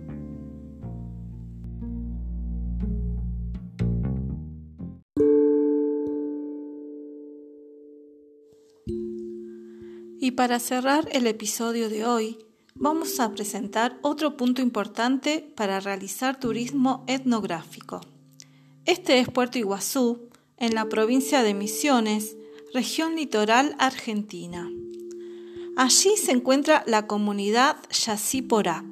Y 10.21 10.33
para 10.33 10.59
cerrar 10.59 11.09
el 11.13 11.27
episodio 11.27 11.89
de 11.89 12.05
hoy, 12.05 12.39
vamos 12.75 13.21
a 13.21 13.31
presentar 13.31 13.99
otro 14.03 14.37
punto 14.37 14.61
importante 14.61 15.53
para 15.57 15.81
realizar 15.81 16.39
turismo 16.39 17.05
etnográfico. 17.07 18.01
Este 18.85 19.21
es 19.21 19.29
Puerto 19.31 19.59
Iguazú, 19.59 20.29
en 20.61 20.75
la 20.75 20.89
provincia 20.89 21.43
de 21.43 21.55
Misiones, 21.55 22.37
región 22.73 23.17
litoral 23.17 23.77
argentina. 23.79 24.69
Allí 25.77 26.17
se 26.17 26.33
encuentra 26.33 26.83
la 26.87 27.07
comunidad 27.07 27.77
Yacyporá, 27.91 28.85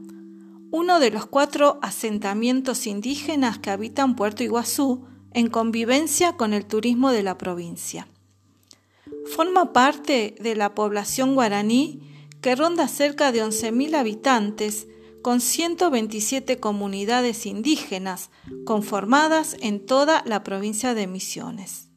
uno 0.71 1.01
de 1.01 1.11
los 1.11 1.27
cuatro 1.27 1.79
asentamientos 1.83 2.87
indígenas 2.87 3.59
que 3.59 3.71
habitan 3.71 4.17
Puerto 4.17 4.43
Iguazú 4.43 5.05
en 5.33 5.49
convivencia 5.49 6.37
con 6.37 6.53
el 6.53 6.67
turismo 6.67 7.11
de 7.11 7.23
la 7.23 7.39
provincia. 7.39 8.09
Forma 9.27 9.73
parte 9.73 10.35
de 10.41 10.55
la 10.55 10.75
población 10.75 11.35
guaraní 11.35 12.01
que 12.41 12.55
ronda 12.55 12.89
cerca 12.89 13.33
de 13.33 13.43
11.000 13.45 13.97
habitantes 13.97 14.87
con 15.27 15.41
127 15.41 16.61
comunidades 16.61 17.47
indígenas 17.47 18.31
conformadas 18.65 19.57
en 19.59 19.85
toda 19.85 20.23
la 20.25 20.45
provincia 20.45 20.95
de 20.95 21.09
Misiones. 21.09 21.89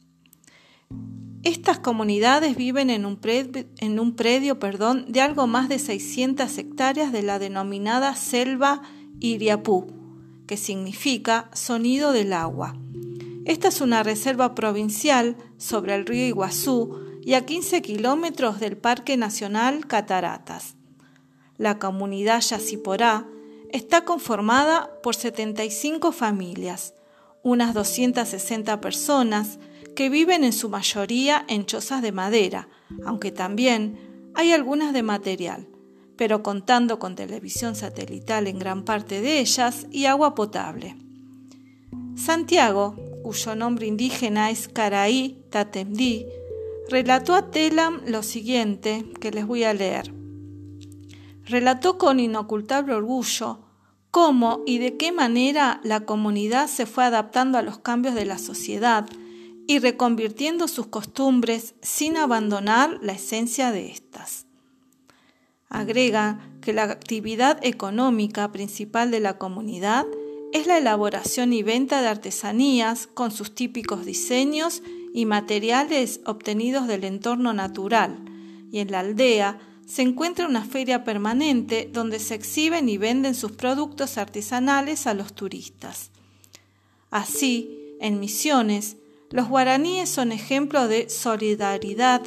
Estas 1.43 1.77
comunidades 1.77 2.55
viven 2.55 2.89
en 2.89 3.05
un 3.05 4.15
predio, 4.15 4.57
perdón, 4.57 5.05
de 5.09 5.21
algo 5.21 5.45
más 5.45 5.69
de 5.69 5.77
600 5.77 6.57
hectáreas 6.57 7.12
de 7.12 7.21
la 7.21 7.38
denominada 7.38 8.15
selva 8.15 8.81
Iriapú, 9.19 9.93
que 10.48 10.57
significa 10.57 11.51
sonido 11.53 12.13
del 12.13 12.33
agua. 12.33 12.75
Esta 13.45 13.67
es 13.67 13.79
una 13.79 14.01
reserva 14.01 14.55
provincial 14.55 15.38
sobre 15.59 15.93
el 15.93 16.07
río 16.07 16.25
Iguazú 16.25 16.98
y 17.21 17.36
a 17.36 17.45
15 17.45 17.83
kilómetros 17.83 18.59
del 18.59 18.75
Parque 18.75 19.17
Nacional 19.17 19.86
Cataratas. 19.86 20.78
La 21.59 21.77
comunidad 21.77 22.39
Yaciporá 22.39 23.27
está 23.69 24.05
conformada 24.05 24.89
por 25.03 25.13
75 25.13 26.13
familias, 26.13 26.93
unas 27.43 27.73
260 27.73 28.79
personas, 28.79 29.59
que 29.93 30.09
viven 30.09 30.45
en 30.45 30.53
su 30.53 30.69
mayoría 30.69 31.43
en 31.49 31.65
chozas 31.65 32.01
de 32.01 32.13
madera, 32.13 32.69
aunque 33.05 33.33
también 33.33 34.31
hay 34.35 34.53
algunas 34.53 34.93
de 34.93 35.03
material, 35.03 35.67
pero 36.15 36.43
contando 36.43 36.97
con 36.97 37.17
televisión 37.17 37.75
satelital 37.75 38.47
en 38.47 38.57
gran 38.57 38.85
parte 38.85 39.19
de 39.19 39.41
ellas 39.41 39.85
y 39.91 40.05
agua 40.05 40.35
potable. 40.35 40.95
Santiago, 42.15 42.95
cuyo 43.21 43.55
nombre 43.55 43.85
indígena 43.85 44.49
es 44.49 44.69
Caraí 44.69 45.43
Tatemdí, 45.49 46.25
relató 46.87 47.35
a 47.35 47.51
Telam 47.51 48.01
lo 48.05 48.23
siguiente 48.23 49.05
que 49.19 49.31
les 49.31 49.45
voy 49.45 49.65
a 49.65 49.73
leer. 49.73 50.18
Relató 51.50 51.98
con 51.98 52.20
inocultable 52.20 52.94
orgullo 52.94 53.58
cómo 54.12 54.62
y 54.68 54.77
de 54.77 54.98
qué 54.98 55.12
manera 55.12 55.82
la 55.84 56.01
comunidad 56.01 56.68
se 56.68 56.86
fue 56.86 57.03
adaptando 57.03 57.58
a 57.58 57.63
los 57.63 57.79
cambios 57.79 58.13
de 58.13 58.25
la 58.25 58.38
sociedad 58.38 59.08
y 59.65 59.79
reconvirtiendo 59.79 60.68
sus 60.68 60.86
costumbres 60.86 61.74
sin 61.82 62.18
abandonar 62.18 63.00
la 63.01 63.13
esencia 63.13 63.72
de 63.72 63.89
éstas. 63.89 64.46
Agrega 65.70 66.39
que 66.62 66.72
la 66.72 66.84
actividad 66.84 67.58
económica 67.63 68.51
principal 68.51 69.10
de 69.10 69.20
la 69.20 69.39
comunidad 69.39 70.06
es 70.53 70.68
la 70.68 70.77
elaboración 70.77 71.51
y 71.51 71.63
venta 71.63 72.01
de 72.01 72.10
artesanías 72.10 73.08
con 73.08 73.32
sus 73.32 73.56
típicos 73.56 74.06
diseños 74.06 74.84
y 75.15 75.25
materiales 75.25 76.22
obtenidos 76.25 76.88
del 76.88 77.05
entorno 77.05 77.53
natural, 77.53 78.20
y 78.72 78.79
en 78.79 78.92
la 78.92 79.00
aldea 79.00 79.59
se 79.89 80.03
encuentra 80.03 80.47
una 80.47 80.63
feria 80.63 81.03
permanente 81.03 81.89
donde 81.91 82.19
se 82.19 82.35
exhiben 82.35 82.87
y 82.89 82.99
venden 82.99 83.33
sus 83.33 83.53
productos 83.53 84.19
artesanales 84.19 85.07
a 85.07 85.15
los 85.15 85.33
turistas. 85.33 86.11
Así, 87.09 87.95
en 87.99 88.19
Misiones, 88.19 88.97
los 89.31 89.49
guaraníes 89.49 90.07
son 90.07 90.31
ejemplo 90.31 90.87
de 90.87 91.09
solidaridad, 91.09 92.21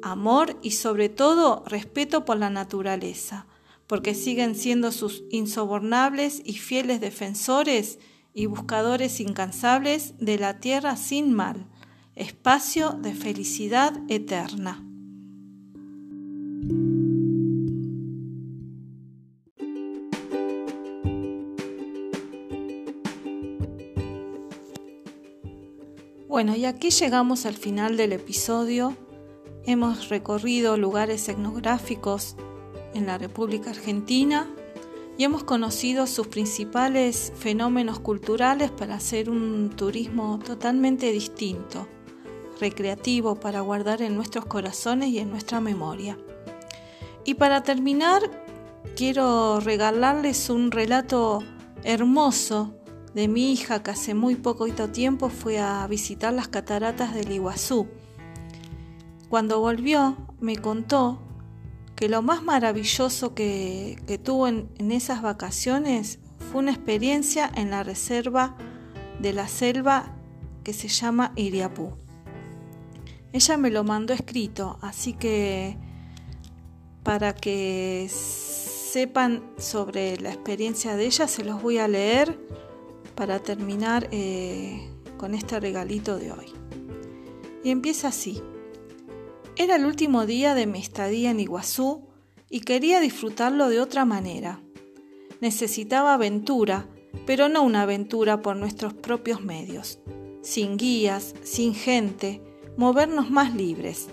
amor 0.00 0.60
y 0.62 0.70
sobre 0.70 1.08
todo 1.08 1.64
respeto 1.66 2.24
por 2.24 2.36
la 2.36 2.50
naturaleza, 2.50 3.46
porque 3.88 4.14
siguen 4.14 4.54
siendo 4.54 4.92
sus 4.92 5.24
insobornables 5.32 6.40
y 6.44 6.52
fieles 6.52 7.00
defensores 7.00 7.98
y 8.32 8.46
buscadores 8.46 9.18
incansables 9.18 10.14
de 10.18 10.38
la 10.38 10.60
tierra 10.60 10.96
sin 10.96 11.32
mal, 11.32 11.66
espacio 12.14 12.90
de 12.92 13.12
felicidad 13.12 13.92
eterna. 14.08 14.84
Bueno, 26.38 26.54
y 26.54 26.66
aquí 26.66 26.90
llegamos 26.90 27.46
al 27.46 27.56
final 27.56 27.96
del 27.96 28.12
episodio. 28.12 28.96
Hemos 29.64 30.08
recorrido 30.08 30.76
lugares 30.76 31.28
etnográficos 31.28 32.36
en 32.94 33.06
la 33.06 33.18
República 33.18 33.70
Argentina 33.70 34.48
y 35.16 35.24
hemos 35.24 35.42
conocido 35.42 36.06
sus 36.06 36.28
principales 36.28 37.32
fenómenos 37.34 37.98
culturales 37.98 38.70
para 38.70 38.94
hacer 38.94 39.30
un 39.30 39.70
turismo 39.70 40.38
totalmente 40.38 41.10
distinto, 41.10 41.88
recreativo 42.60 43.40
para 43.40 43.60
guardar 43.62 44.00
en 44.00 44.14
nuestros 44.14 44.46
corazones 44.46 45.08
y 45.08 45.18
en 45.18 45.30
nuestra 45.30 45.60
memoria. 45.60 46.16
Y 47.24 47.34
para 47.34 47.64
terminar, 47.64 48.22
quiero 48.94 49.58
regalarles 49.58 50.50
un 50.50 50.70
relato 50.70 51.42
hermoso 51.82 52.77
de 53.14 53.28
mi 53.28 53.52
hija 53.52 53.82
que 53.82 53.90
hace 53.90 54.14
muy 54.14 54.36
poquito 54.36 54.90
tiempo 54.90 55.28
fue 55.28 55.58
a 55.58 55.86
visitar 55.86 56.32
las 56.32 56.48
cataratas 56.48 57.14
del 57.14 57.32
Iguazú. 57.32 57.88
Cuando 59.28 59.60
volvió 59.60 60.16
me 60.40 60.56
contó 60.56 61.20
que 61.96 62.08
lo 62.08 62.22
más 62.22 62.42
maravilloso 62.42 63.34
que, 63.34 64.20
tuvo 64.22 64.46
en, 64.46 64.68
en 64.78 64.92
esas 64.92 65.20
vacaciones 65.20 66.20
fue 66.38 66.60
una 66.60 66.70
experiencia 66.70 67.50
en 67.54 67.70
la 67.70 67.82
reserva 67.82 68.56
de 69.20 69.32
la 69.32 69.48
selva 69.48 70.14
que 70.62 70.72
se 70.72 70.88
llama 70.88 71.32
Iriapú. 71.34 71.92
Ella 73.32 73.56
me 73.56 73.70
lo 73.70 73.84
mandó 73.84 74.14
escrito, 74.14 74.78
así 74.80 75.12
que 75.12 75.76
para 77.02 77.34
que 77.34 78.08
sepan 78.08 79.42
sobre 79.58 80.18
la 80.18 80.30
experiencia 80.30 80.96
de 80.96 81.06
ella 81.06 81.26
se 81.26 81.44
los 81.44 81.62
voy 81.62 81.78
a 81.78 81.88
leer 81.88 82.38
para 83.18 83.40
terminar 83.40 84.08
eh, 84.12 84.80
con 85.16 85.34
este 85.34 85.58
regalito 85.58 86.18
de 86.18 86.30
hoy. 86.30 86.46
Y 87.64 87.70
empieza 87.70 88.08
así. 88.08 88.40
Era 89.56 89.74
el 89.74 89.86
último 89.86 90.24
día 90.24 90.54
de 90.54 90.68
mi 90.68 90.78
estadía 90.78 91.32
en 91.32 91.40
Iguazú 91.40 92.06
y 92.48 92.60
quería 92.60 93.00
disfrutarlo 93.00 93.68
de 93.68 93.80
otra 93.80 94.04
manera. 94.04 94.62
Necesitaba 95.40 96.14
aventura, 96.14 96.86
pero 97.26 97.48
no 97.48 97.64
una 97.64 97.82
aventura 97.82 98.40
por 98.40 98.54
nuestros 98.54 98.94
propios 98.94 99.42
medios, 99.42 99.98
sin 100.42 100.76
guías, 100.76 101.34
sin 101.42 101.74
gente, 101.74 102.40
movernos 102.76 103.32
más 103.32 103.52
libres. 103.52 104.06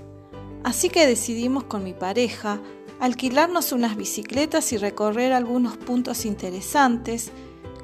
Así 0.63 0.89
que 0.89 1.05
decidimos 1.05 1.65
con 1.65 1.83
mi 1.83 1.93
pareja 1.93 2.59
alquilarnos 2.99 3.71
unas 3.71 3.97
bicicletas 3.97 4.73
y 4.73 4.77
recorrer 4.77 5.31
algunos 5.31 5.77
puntos 5.77 6.25
interesantes 6.25 7.31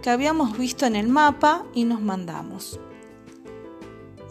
que 0.01 0.09
habíamos 0.09 0.57
visto 0.57 0.85
en 0.85 0.95
el 0.95 1.07
mapa 1.07 1.65
y 1.73 1.85
nos 1.85 2.01
mandamos. 2.01 2.79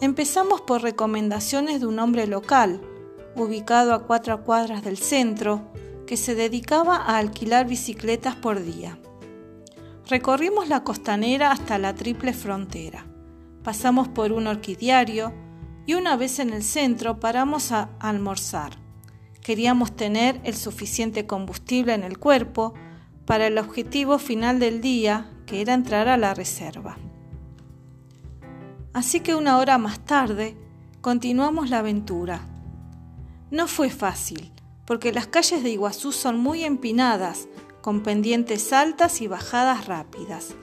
Empezamos 0.01 0.61
por 0.61 0.81
recomendaciones 0.81 1.79
de 1.79 1.85
un 1.85 1.99
hombre 1.99 2.27
local, 2.27 2.81
ubicado 3.35 3.93
a 3.93 4.05
cuatro 4.05 4.43
cuadras 4.43 4.83
del 4.83 4.97
centro, 4.97 5.71
que 6.05 6.17
se 6.17 6.35
dedicaba 6.35 6.97
a 6.97 7.17
alquilar 7.17 7.67
bicicletas 7.67 8.35
por 8.35 8.63
día. 8.63 8.99
Recorrimos 10.07 10.67
la 10.67 10.83
costanera 10.83 11.51
hasta 11.51 11.77
la 11.77 11.95
triple 11.95 12.33
frontera. 12.33 13.05
Pasamos 13.63 14.09
por 14.09 14.33
un 14.33 14.47
orquidiario 14.47 15.31
y 15.85 15.93
una 15.93 16.17
vez 16.17 16.39
en 16.39 16.49
el 16.49 16.63
centro 16.63 17.19
paramos 17.19 17.71
a 17.71 17.91
almorzar. 17.99 18.73
Queríamos 19.41 19.95
tener 19.95 20.41
el 20.43 20.55
suficiente 20.55 21.25
combustible 21.25 21.93
en 21.93 22.03
el 22.03 22.17
cuerpo 22.17 22.73
para 23.25 23.47
el 23.47 23.57
objetivo 23.57 24.19
final 24.19 24.59
del 24.59 24.81
día, 24.81 25.31
era 25.59 25.73
entrar 25.73 26.07
a 26.07 26.15
la 26.15 26.33
reserva. 26.33 26.97
Así 28.93 29.19
que 29.19 29.35
una 29.35 29.57
hora 29.57 29.77
más 29.77 30.05
tarde 30.05 30.55
continuamos 31.01 31.69
la 31.69 31.79
aventura. 31.79 32.47
No 33.49 33.67
fue 33.67 33.89
fácil, 33.89 34.53
porque 34.85 35.11
las 35.11 35.27
calles 35.27 35.63
de 35.63 35.71
Iguazú 35.71 36.11
son 36.11 36.37
muy 36.37 36.63
empinadas, 36.63 37.47
con 37.81 38.03
pendientes 38.03 38.71
altas 38.71 39.21
y 39.21 39.27
bajadas 39.27 39.87
rápidas. 39.87 40.55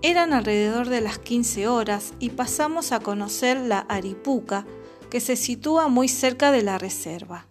Eran 0.00 0.32
alrededor 0.32 0.88
de 0.88 1.00
las 1.00 1.18
15 1.18 1.68
horas 1.68 2.14
y 2.18 2.30
pasamos 2.30 2.92
a 2.92 3.00
conocer 3.00 3.58
la 3.58 3.80
Aripuca, 3.80 4.66
que 5.10 5.20
se 5.20 5.36
sitúa 5.36 5.88
muy 5.88 6.08
cerca 6.08 6.50
de 6.50 6.62
la 6.62 6.78
reserva. 6.78 7.46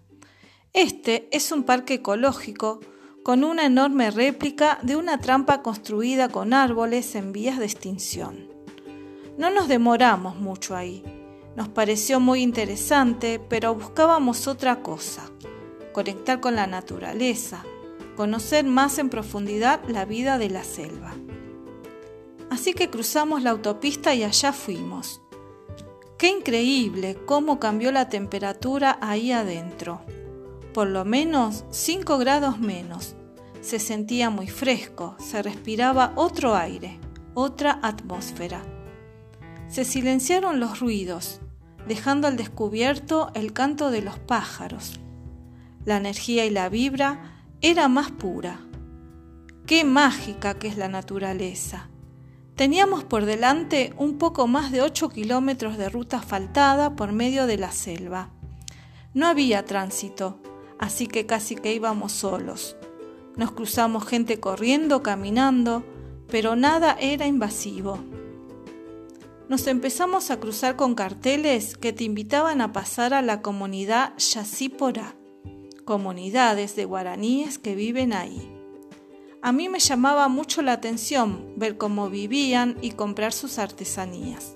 Este 0.74 1.28
es 1.32 1.52
un 1.52 1.64
parque 1.64 1.96
ecológico 1.96 2.80
con 3.28 3.44
una 3.44 3.66
enorme 3.66 4.10
réplica 4.10 4.80
de 4.84 4.96
una 4.96 5.20
trampa 5.20 5.62
construida 5.62 6.30
con 6.30 6.54
árboles 6.54 7.14
en 7.14 7.34
vías 7.34 7.60
de 7.60 7.66
extinción. 7.66 8.48
No 9.38 9.50
nos 9.50 9.68
demoramos 9.68 10.38
mucho 10.38 10.78
ahí. 10.78 11.04
Nos 11.58 11.68
pareció 11.68 12.22
muy 12.22 12.42
interesante, 12.42 13.42
pero 13.50 13.76
buscábamos 13.76 14.48
otra 14.48 14.82
cosa, 14.82 15.30
conectar 15.92 16.40
con 16.40 16.56
la 16.56 16.68
naturaleza, 16.68 17.66
conocer 18.16 18.64
más 18.64 18.98
en 18.98 19.10
profundidad 19.10 19.82
la 19.90 20.06
vida 20.06 20.38
de 20.38 20.50
la 20.50 20.64
selva. 20.64 21.14
Así 22.50 22.72
que 22.72 22.90
cruzamos 22.90 23.44
la 23.44 23.50
autopista 23.50 24.16
y 24.16 24.24
allá 24.24 24.54
fuimos. 24.54 25.22
Qué 26.18 26.30
increíble 26.30 27.18
cómo 27.26 27.60
cambió 27.60 27.92
la 27.92 28.08
temperatura 28.08 28.98
ahí 29.02 29.34
adentro. 29.34 30.00
Por 30.74 30.88
lo 30.88 31.04
menos 31.04 31.66
5 31.72 32.20
grados 32.20 32.60
menos. 32.60 33.17
Se 33.68 33.80
sentía 33.80 34.30
muy 34.30 34.48
fresco, 34.48 35.18
se 35.20 35.44
respiraba 35.44 36.14
otro 36.16 36.56
aire, 36.56 37.02
otra 37.34 37.82
atmósfera. 37.84 38.64
Se 39.68 39.84
silenciaron 39.84 40.62
los 40.62 40.80
ruidos, 40.80 41.42
dejando 41.86 42.30
al 42.30 42.38
descubierto 42.38 43.30
el 43.34 43.52
canto 43.52 43.92
de 43.92 44.02
los 44.02 44.20
pájaros. 44.20 45.02
La 45.84 45.98
energía 45.98 46.46
y 46.46 46.50
la 46.50 46.70
vibra 46.70 47.44
era 47.60 47.90
más 47.90 48.10
pura. 48.10 48.62
Qué 49.66 49.84
mágica 49.84 50.58
que 50.58 50.70
es 50.70 50.78
la 50.78 50.88
naturaleza. 50.88 51.90
Teníamos 52.56 53.04
por 53.04 53.26
delante 53.26 53.94
un 53.98 54.18
poco 54.18 54.48
más 54.48 54.72
de 54.72 54.82
8 54.82 55.10
kilómetros 55.10 55.78
de 55.78 55.90
ruta 55.90 56.20
asfaltada 56.20 56.96
por 56.96 57.12
medio 57.12 57.48
de 57.48 57.58
la 57.58 57.74
selva. 57.74 58.30
No 59.14 59.28
había 59.28 59.66
tránsito, 59.66 60.40
así 60.80 61.08
que 61.08 61.26
casi 61.26 61.58
que 61.58 61.74
íbamos 61.74 62.14
solos. 62.14 62.78
Nos 63.38 63.52
cruzamos 63.52 64.06
gente 64.06 64.40
corriendo, 64.40 65.04
caminando, 65.04 65.86
pero 66.28 66.56
nada 66.56 66.98
era 67.00 67.28
invasivo. 67.28 68.00
Nos 69.48 69.68
empezamos 69.68 70.30
a 70.32 70.40
cruzar 70.40 70.76
con 70.76 70.96
carteles 70.96 71.78
que 71.78 71.94
te 71.94 72.04
invitaban 72.04 72.60
a 72.62 72.74
pasar 72.74 73.14
a 73.14 73.22
la 73.22 73.42
comunidad 73.42 74.18
Yacípora, 74.18 75.16
comunidades 75.86 76.76
de 76.76 76.86
guaraníes 76.86 77.60
que 77.60 77.76
viven 77.76 78.12
ahí. 78.12 78.52
A 79.42 79.52
mí 79.54 79.70
me 79.70 79.80
llamaba 79.80 80.28
mucho 80.28 80.62
la 80.62 80.74
atención 80.74 81.54
ver 81.56 81.78
cómo 81.78 82.10
vivían 82.10 82.76
y 82.82 82.92
comprar 82.92 83.32
sus 83.32 83.60
artesanías. 83.60 84.56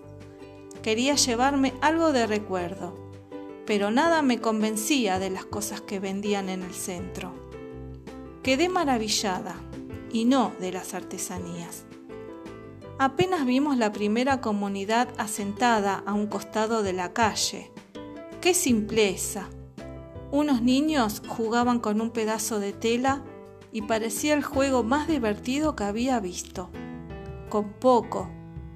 Quería 0.81 1.15
llevarme 1.15 1.73
algo 1.81 2.11
de 2.11 2.25
recuerdo, 2.25 2.97
pero 3.65 3.91
nada 3.91 4.23
me 4.23 4.41
convencía 4.41 5.19
de 5.19 5.29
las 5.29 5.45
cosas 5.45 5.79
que 5.81 5.99
vendían 5.99 6.49
en 6.49 6.63
el 6.63 6.73
centro. 6.73 7.40
Quedé 8.43 8.69
maravillada, 8.69 9.55
y 10.11 10.25
no 10.25 10.51
de 10.59 10.71
las 10.71 10.93
artesanías. 10.93 11.85
Apenas 12.97 13.45
vimos 13.45 13.77
la 13.77 13.91
primera 13.91 14.41
comunidad 14.41 15.07
asentada 15.17 16.03
a 16.05 16.13
un 16.13 16.27
costado 16.27 16.83
de 16.83 16.93
la 16.93 17.13
calle. 17.13 17.71
¡Qué 18.41 18.53
simpleza! 18.53 19.47
Unos 20.31 20.61
niños 20.61 21.21
jugaban 21.27 21.79
con 21.79 22.01
un 22.01 22.11
pedazo 22.11 22.59
de 22.59 22.73
tela 22.73 23.23
y 23.71 23.83
parecía 23.83 24.33
el 24.33 24.43
juego 24.43 24.83
más 24.83 25.07
divertido 25.07 25.75
que 25.75 25.83
había 25.83 26.19
visto. 26.19 26.69
Con 27.49 27.73
poco 27.73 28.29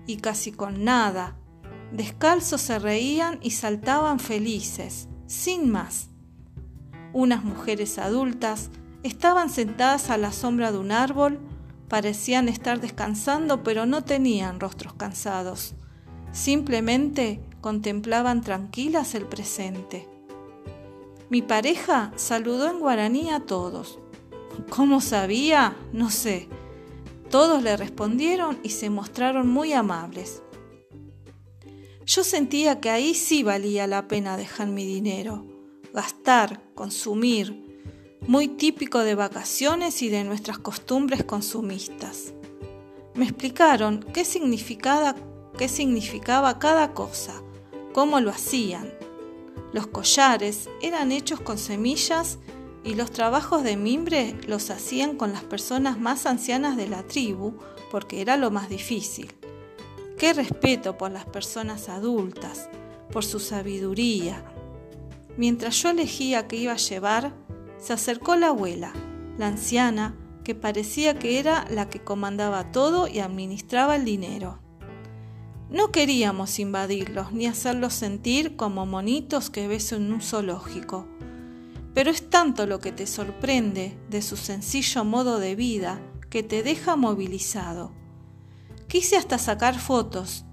y 0.06 0.18
casi 0.18 0.52
con 0.52 0.84
nada, 0.84 1.38
descalzos 1.92 2.62
se 2.62 2.78
reían 2.78 3.40
y 3.42 3.52
saltaban 3.52 4.20
felices, 4.20 5.08
sin 5.28 5.72
más. 5.72 6.10
Unas 7.14 7.44
mujeres 7.44 7.98
adultas 7.98 8.70
estaban 9.08 9.50
sentadas 9.50 10.10
a 10.10 10.18
la 10.18 10.32
sombra 10.32 10.72
de 10.72 10.80
un 10.80 10.92
árbol, 10.92 11.40
parecían 11.88 12.50
estar 12.50 12.80
descansando 12.82 13.64
pero 13.64 13.86
no 13.86 14.04
tenían 14.04 14.60
rostros 14.60 14.94
cansados, 14.94 15.76
simplemente 16.32 17.42
contemplaban 17.62 18.42
tranquilas 18.42 19.16
el 19.16 19.26
presente. 19.26 20.08
Mi 21.30 21.42
pareja 21.42 22.12
saludó 22.16 22.70
en 22.70 22.80
guaraní 22.80 23.32
a 23.32 23.42
todos, 23.42 24.00
¿Cómo 24.70 25.02
sabía? 25.02 25.76
No 25.92 26.10
sé. 26.10 26.48
Todos 27.30 27.62
le 27.62 27.76
respondieron 27.78 28.58
y 28.64 28.70
se 28.70 28.90
mostraron 28.90 29.50
muy 29.50 29.74
amables. 29.74 30.42
Yo 32.06 32.24
sentía 32.24 32.80
que 32.80 32.90
ahí 32.90 33.14
sí 33.16 33.44
valía 33.44 33.88
la 33.88 34.08
pena 34.08 34.38
dejar 34.38 34.68
mi 34.68 34.86
dinero, 34.86 35.46
gastar, 35.94 36.62
consumir, 36.76 37.65
muy 38.28 38.48
típico 38.48 39.00
de 39.00 39.14
vacaciones 39.14 40.02
y 40.02 40.10
de 40.10 40.24
nuestras 40.24 40.58
costumbres 40.58 41.24
consumistas. 41.24 42.34
Me 43.14 43.26
explicaron 43.26 44.04
qué 44.14 44.26
significaba, 44.26 45.14
cada 46.60 46.94
cosa, 46.94 47.34
cómo 47.94 48.20
lo 48.20 48.32
hacían. 48.32 48.92
Los 49.74 49.88
collares 49.88 50.70
eran 50.82 51.12
hechos 51.12 51.40
con 51.40 51.58
semillas 51.58 52.40
y 52.84 52.96
los 52.96 53.12
trabajos 53.12 53.64
de 53.64 53.78
mimbre 53.78 54.36
los 54.48 54.70
hacían 54.72 55.18
con 55.18 55.32
las 55.32 55.44
personas 55.44 56.00
más 56.00 56.26
ancianas 56.26 56.78
de 56.78 56.88
la 56.88 57.04
tribu 57.04 57.54
porque 57.92 58.22
era 58.22 58.38
lo 58.38 58.50
más 58.50 58.70
difícil. 58.70 59.32
Qué 60.18 60.34
respeto 60.34 60.98
por 60.98 61.12
las 61.12 61.26
personas 61.26 61.90
adultas, 61.90 62.70
por 63.12 63.24
su 63.24 63.40
sabiduría. 63.40 64.44
Mientras 65.38 65.82
yo 65.82 65.90
elegía 65.90 66.48
qué 66.48 66.56
iba 66.56 66.74
a 66.74 66.78
llevar, 66.78 67.45
se 67.78 67.94
acercó 67.94 68.36
la 68.36 68.48
abuela, 68.48 68.94
la 69.38 69.48
anciana, 69.48 70.16
que 70.44 70.56
parecía 70.56 71.18
que 71.18 71.40
era 71.40 71.66
la 71.70 71.90
que 71.90 72.04
comandaba 72.04 72.72
todo 72.72 73.08
y 73.08 73.20
administraba 73.20 73.96
el 73.96 74.06
dinero. 74.06 74.60
No 75.70 75.92
queríamos 75.92 76.60
invadirlos 76.60 77.34
ni 77.34 77.48
hacerlos 77.48 77.94
sentir 77.94 78.56
como 78.56 78.86
monitos 78.86 79.50
que 79.50 79.68
ves 79.68 79.92
en 79.92 80.14
un 80.14 80.22
zoológico 80.22 81.08
pero 81.96 82.12
es 82.12 82.30
tanto 82.30 82.68
lo 82.68 82.80
que 82.80 82.92
te 82.92 83.08
sorprende 83.08 83.98
de 84.10 84.22
su 84.22 84.36
sencillo 84.36 85.06
modo 85.06 85.40
de 85.40 85.56
vida 85.56 86.02
que 86.30 86.44
te 86.44 86.62
deja 86.62 86.98
movilizado. 86.98 87.94
Quise 88.90 89.16
hasta 89.16 89.38
sacar 89.38 89.80
fotos, 89.80 90.44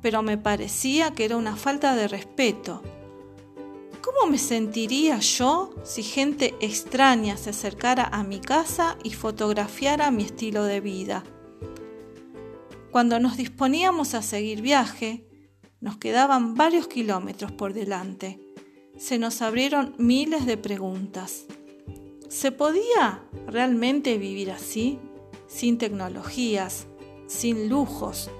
pero 0.00 0.22
me 0.22 0.38
parecía 0.38 1.10
que 1.12 1.26
era 1.26 1.36
una 1.36 1.54
falta 1.54 1.94
de 1.94 2.08
respeto. 2.08 2.82
¿Cómo 4.06 4.30
me 4.30 4.38
sentiría 4.38 5.18
yo 5.18 5.74
si 5.82 6.02
gente 6.02 6.54
extraña 6.60 7.36
se 7.36 7.50
acercara 7.50 8.04
a 8.04 8.22
mi 8.22 8.40
casa 8.40 8.96
y 9.02 9.10
fotografiara 9.10 10.10
mi 10.10 10.22
estilo 10.22 10.64
de 10.64 10.80
vida? 10.80 11.24
Cuando 12.90 13.20
nos 13.20 13.36
disponíamos 13.36 14.14
a 14.14 14.22
seguir 14.22 14.62
viaje, 14.62 15.26
nos 15.80 15.98
quedaban 15.98 16.54
varios 16.54 16.88
kilómetros 16.88 17.52
por 17.52 17.74
delante 17.74 18.40
se 18.96 19.18
nos 19.18 19.42
abrieron 19.42 19.94
miles 19.98 20.46
de 20.46 20.56
preguntas. 20.56 21.44
¿Se 22.28 22.50
podía 22.50 23.22
realmente 23.46 24.18
vivir 24.18 24.50
así, 24.50 24.98
sin 25.46 25.78
tecnologías, 25.78 26.86
sin 27.26 27.68
lujos, 27.68 28.30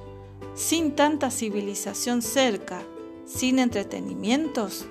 sin 0.54 0.92
tanta 0.92 1.30
civilización 1.30 2.22
cerca, 2.22 2.82
sin 3.26 3.58
entretenimientos? 3.58 4.86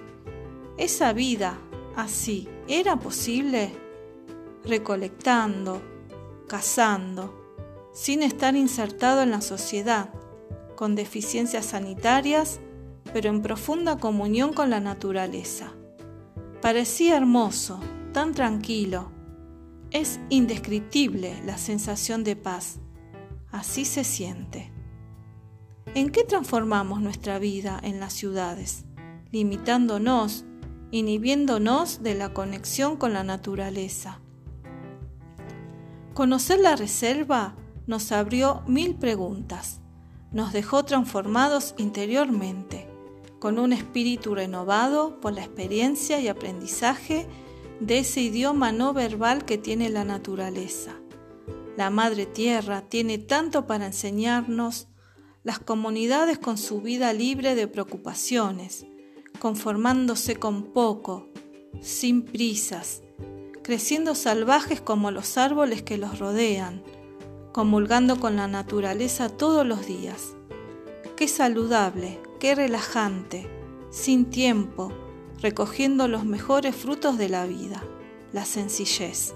¿Esa 0.77 1.13
vida 1.13 1.57
así 1.95 2.47
era 2.67 2.97
posible? 2.97 3.71
Recolectando, 4.63 5.81
cazando, 6.47 7.33
sin 7.93 8.23
estar 8.23 8.55
insertado 8.55 9.21
en 9.21 9.31
la 9.31 9.41
sociedad, 9.41 10.09
con 10.75 10.95
deficiencias 10.95 11.67
sanitarias 11.67 12.59
pero 13.13 13.29
en 13.29 13.41
profunda 13.41 13.97
comunión 13.97 14.53
con 14.53 14.69
la 14.69 14.79
naturaleza. 14.79 15.73
Parecía 16.61 17.17
hermoso, 17.17 17.79
tan 18.11 18.33
tranquilo. 18.33 19.11
Es 19.91 20.19
indescriptible 20.29 21.41
la 21.45 21.57
sensación 21.57 22.23
de 22.23 22.35
paz. 22.35 22.79
Así 23.51 23.85
se 23.85 24.03
siente. 24.03 24.71
¿En 25.93 26.09
qué 26.09 26.23
transformamos 26.23 27.01
nuestra 27.01 27.39
vida 27.39 27.79
en 27.83 27.99
las 27.99 28.13
ciudades? 28.13 28.85
Limitándonos, 29.31 30.45
inhibiéndonos 30.95 32.03
de 32.03 32.15
la 32.15 32.33
conexión 32.33 32.95
con 32.95 33.11
la 33.11 33.25
naturaleza. 33.25 34.21
Conocer 36.13 36.61
la 36.61 36.77
reserva 36.77 37.57
nos 37.85 38.13
abrió 38.13 38.63
mil 38.65 38.95
preguntas, 38.95 39.81
nos 40.31 40.53
dejó 40.53 40.85
transformados 40.85 41.75
interiormente 41.77 42.87
con 43.39 43.59
un 43.59 43.73
espíritu 43.73 44.35
renovado 44.35 45.19
por 45.19 45.33
la 45.33 45.41
experiencia 45.43 46.21
y 46.21 46.29
aprendizaje 46.29 47.27
de 47.81 47.99
ese 47.99 48.21
idioma 48.21 48.71
no 48.71 48.93
verbal 48.93 49.43
que 49.43 49.57
tiene 49.57 49.89
la 49.89 50.05
naturaleza. 50.05 50.93
La 51.75 51.89
Madre 51.89 52.25
Tierra 52.25 52.83
tiene 52.87 53.17
tanto 53.17 53.67
para 53.67 53.85
enseñarnos, 53.85 54.87
las 55.43 55.59
comunidades 55.59 56.39
con 56.39 56.57
su 56.57 56.79
vida 56.79 57.11
libre 57.11 57.53
de 57.53 57.67
preocupaciones, 57.67 58.85
conformándose 59.35 60.35
con 60.35 60.63
poco, 60.63 61.27
sin 61.81 62.23
prisas, 62.23 63.01
creciendo 63.63 64.15
salvajes 64.15 64.81
como 64.81 65.11
los 65.11 65.37
árboles 65.37 65.81
que 65.81 65.97
los 65.97 66.19
rodean, 66.19 66.83
comulgando 67.51 68.19
con 68.19 68.35
la 68.35 68.47
naturaleza 68.47 69.29
todos 69.29 69.65
los 69.65 69.85
días. 69.85 70.33
Qué 71.15 71.27
saludable, 71.27 72.19
qué 72.39 72.55
relajante, 72.55 73.49
sin 73.89 74.25
tiempo, 74.25 74.91
recogiendo 75.41 76.07
los 76.07 76.25
mejores 76.25 76.75
frutos 76.75 77.17
de 77.17 77.29
la 77.29 77.45
vida, 77.45 77.83
la 78.33 78.45
sencillez. 78.45 79.33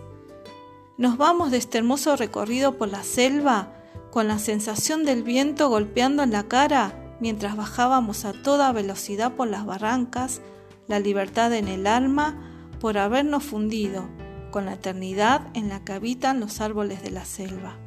Nos 0.97 1.17
vamos 1.17 1.51
de 1.51 1.57
este 1.57 1.77
hermoso 1.77 2.17
recorrido 2.17 2.77
por 2.77 2.89
la 2.89 3.03
selva 3.03 3.73
con 4.11 4.27
la 4.27 4.39
sensación 4.39 5.05
del 5.05 5.23
viento 5.23 5.69
golpeando 5.69 6.23
en 6.23 6.31
la 6.31 6.43
cara 6.43 6.98
mientras 7.19 7.55
bajábamos 7.55 8.25
a 8.25 8.33
toda 8.33 8.71
velocidad 8.71 9.33
por 9.33 9.47
las 9.47 9.65
barrancas, 9.65 10.41
la 10.87 10.99
libertad 10.99 11.53
en 11.53 11.67
el 11.67 11.87
alma 11.87 12.35
por 12.79 12.97
habernos 12.97 13.43
fundido 13.43 14.07
con 14.51 14.65
la 14.65 14.73
eternidad 14.73 15.47
en 15.53 15.69
la 15.69 15.83
que 15.83 15.93
habitan 15.93 16.39
los 16.39 16.61
árboles 16.61 17.03
de 17.03 17.11
la 17.11 17.25
selva. 17.25 17.77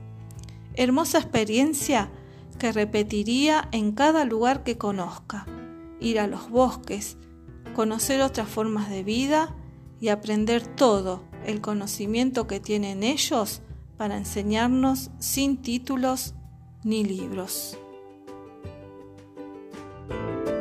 Hermosa 0.74 1.18
experiencia 1.18 2.10
que 2.58 2.72
repetiría 2.72 3.68
en 3.72 3.92
cada 3.92 4.24
lugar 4.24 4.62
que 4.62 4.78
conozca, 4.78 5.46
ir 6.00 6.20
a 6.20 6.26
los 6.26 6.48
bosques, 6.50 7.16
conocer 7.74 8.22
otras 8.22 8.48
formas 8.48 8.90
de 8.90 9.02
vida 9.02 9.54
y 10.00 10.08
aprender 10.08 10.66
todo 10.66 11.24
el 11.44 11.60
conocimiento 11.60 12.46
que 12.46 12.60
tienen 12.60 13.02
ellos 13.02 13.62
para 13.96 14.16
enseñarnos 14.16 15.10
sin 15.18 15.56
títulos 15.56 16.34
ni 16.84 17.04
libros. 17.04 17.78
Thank 20.12 20.46
you. 20.48 20.51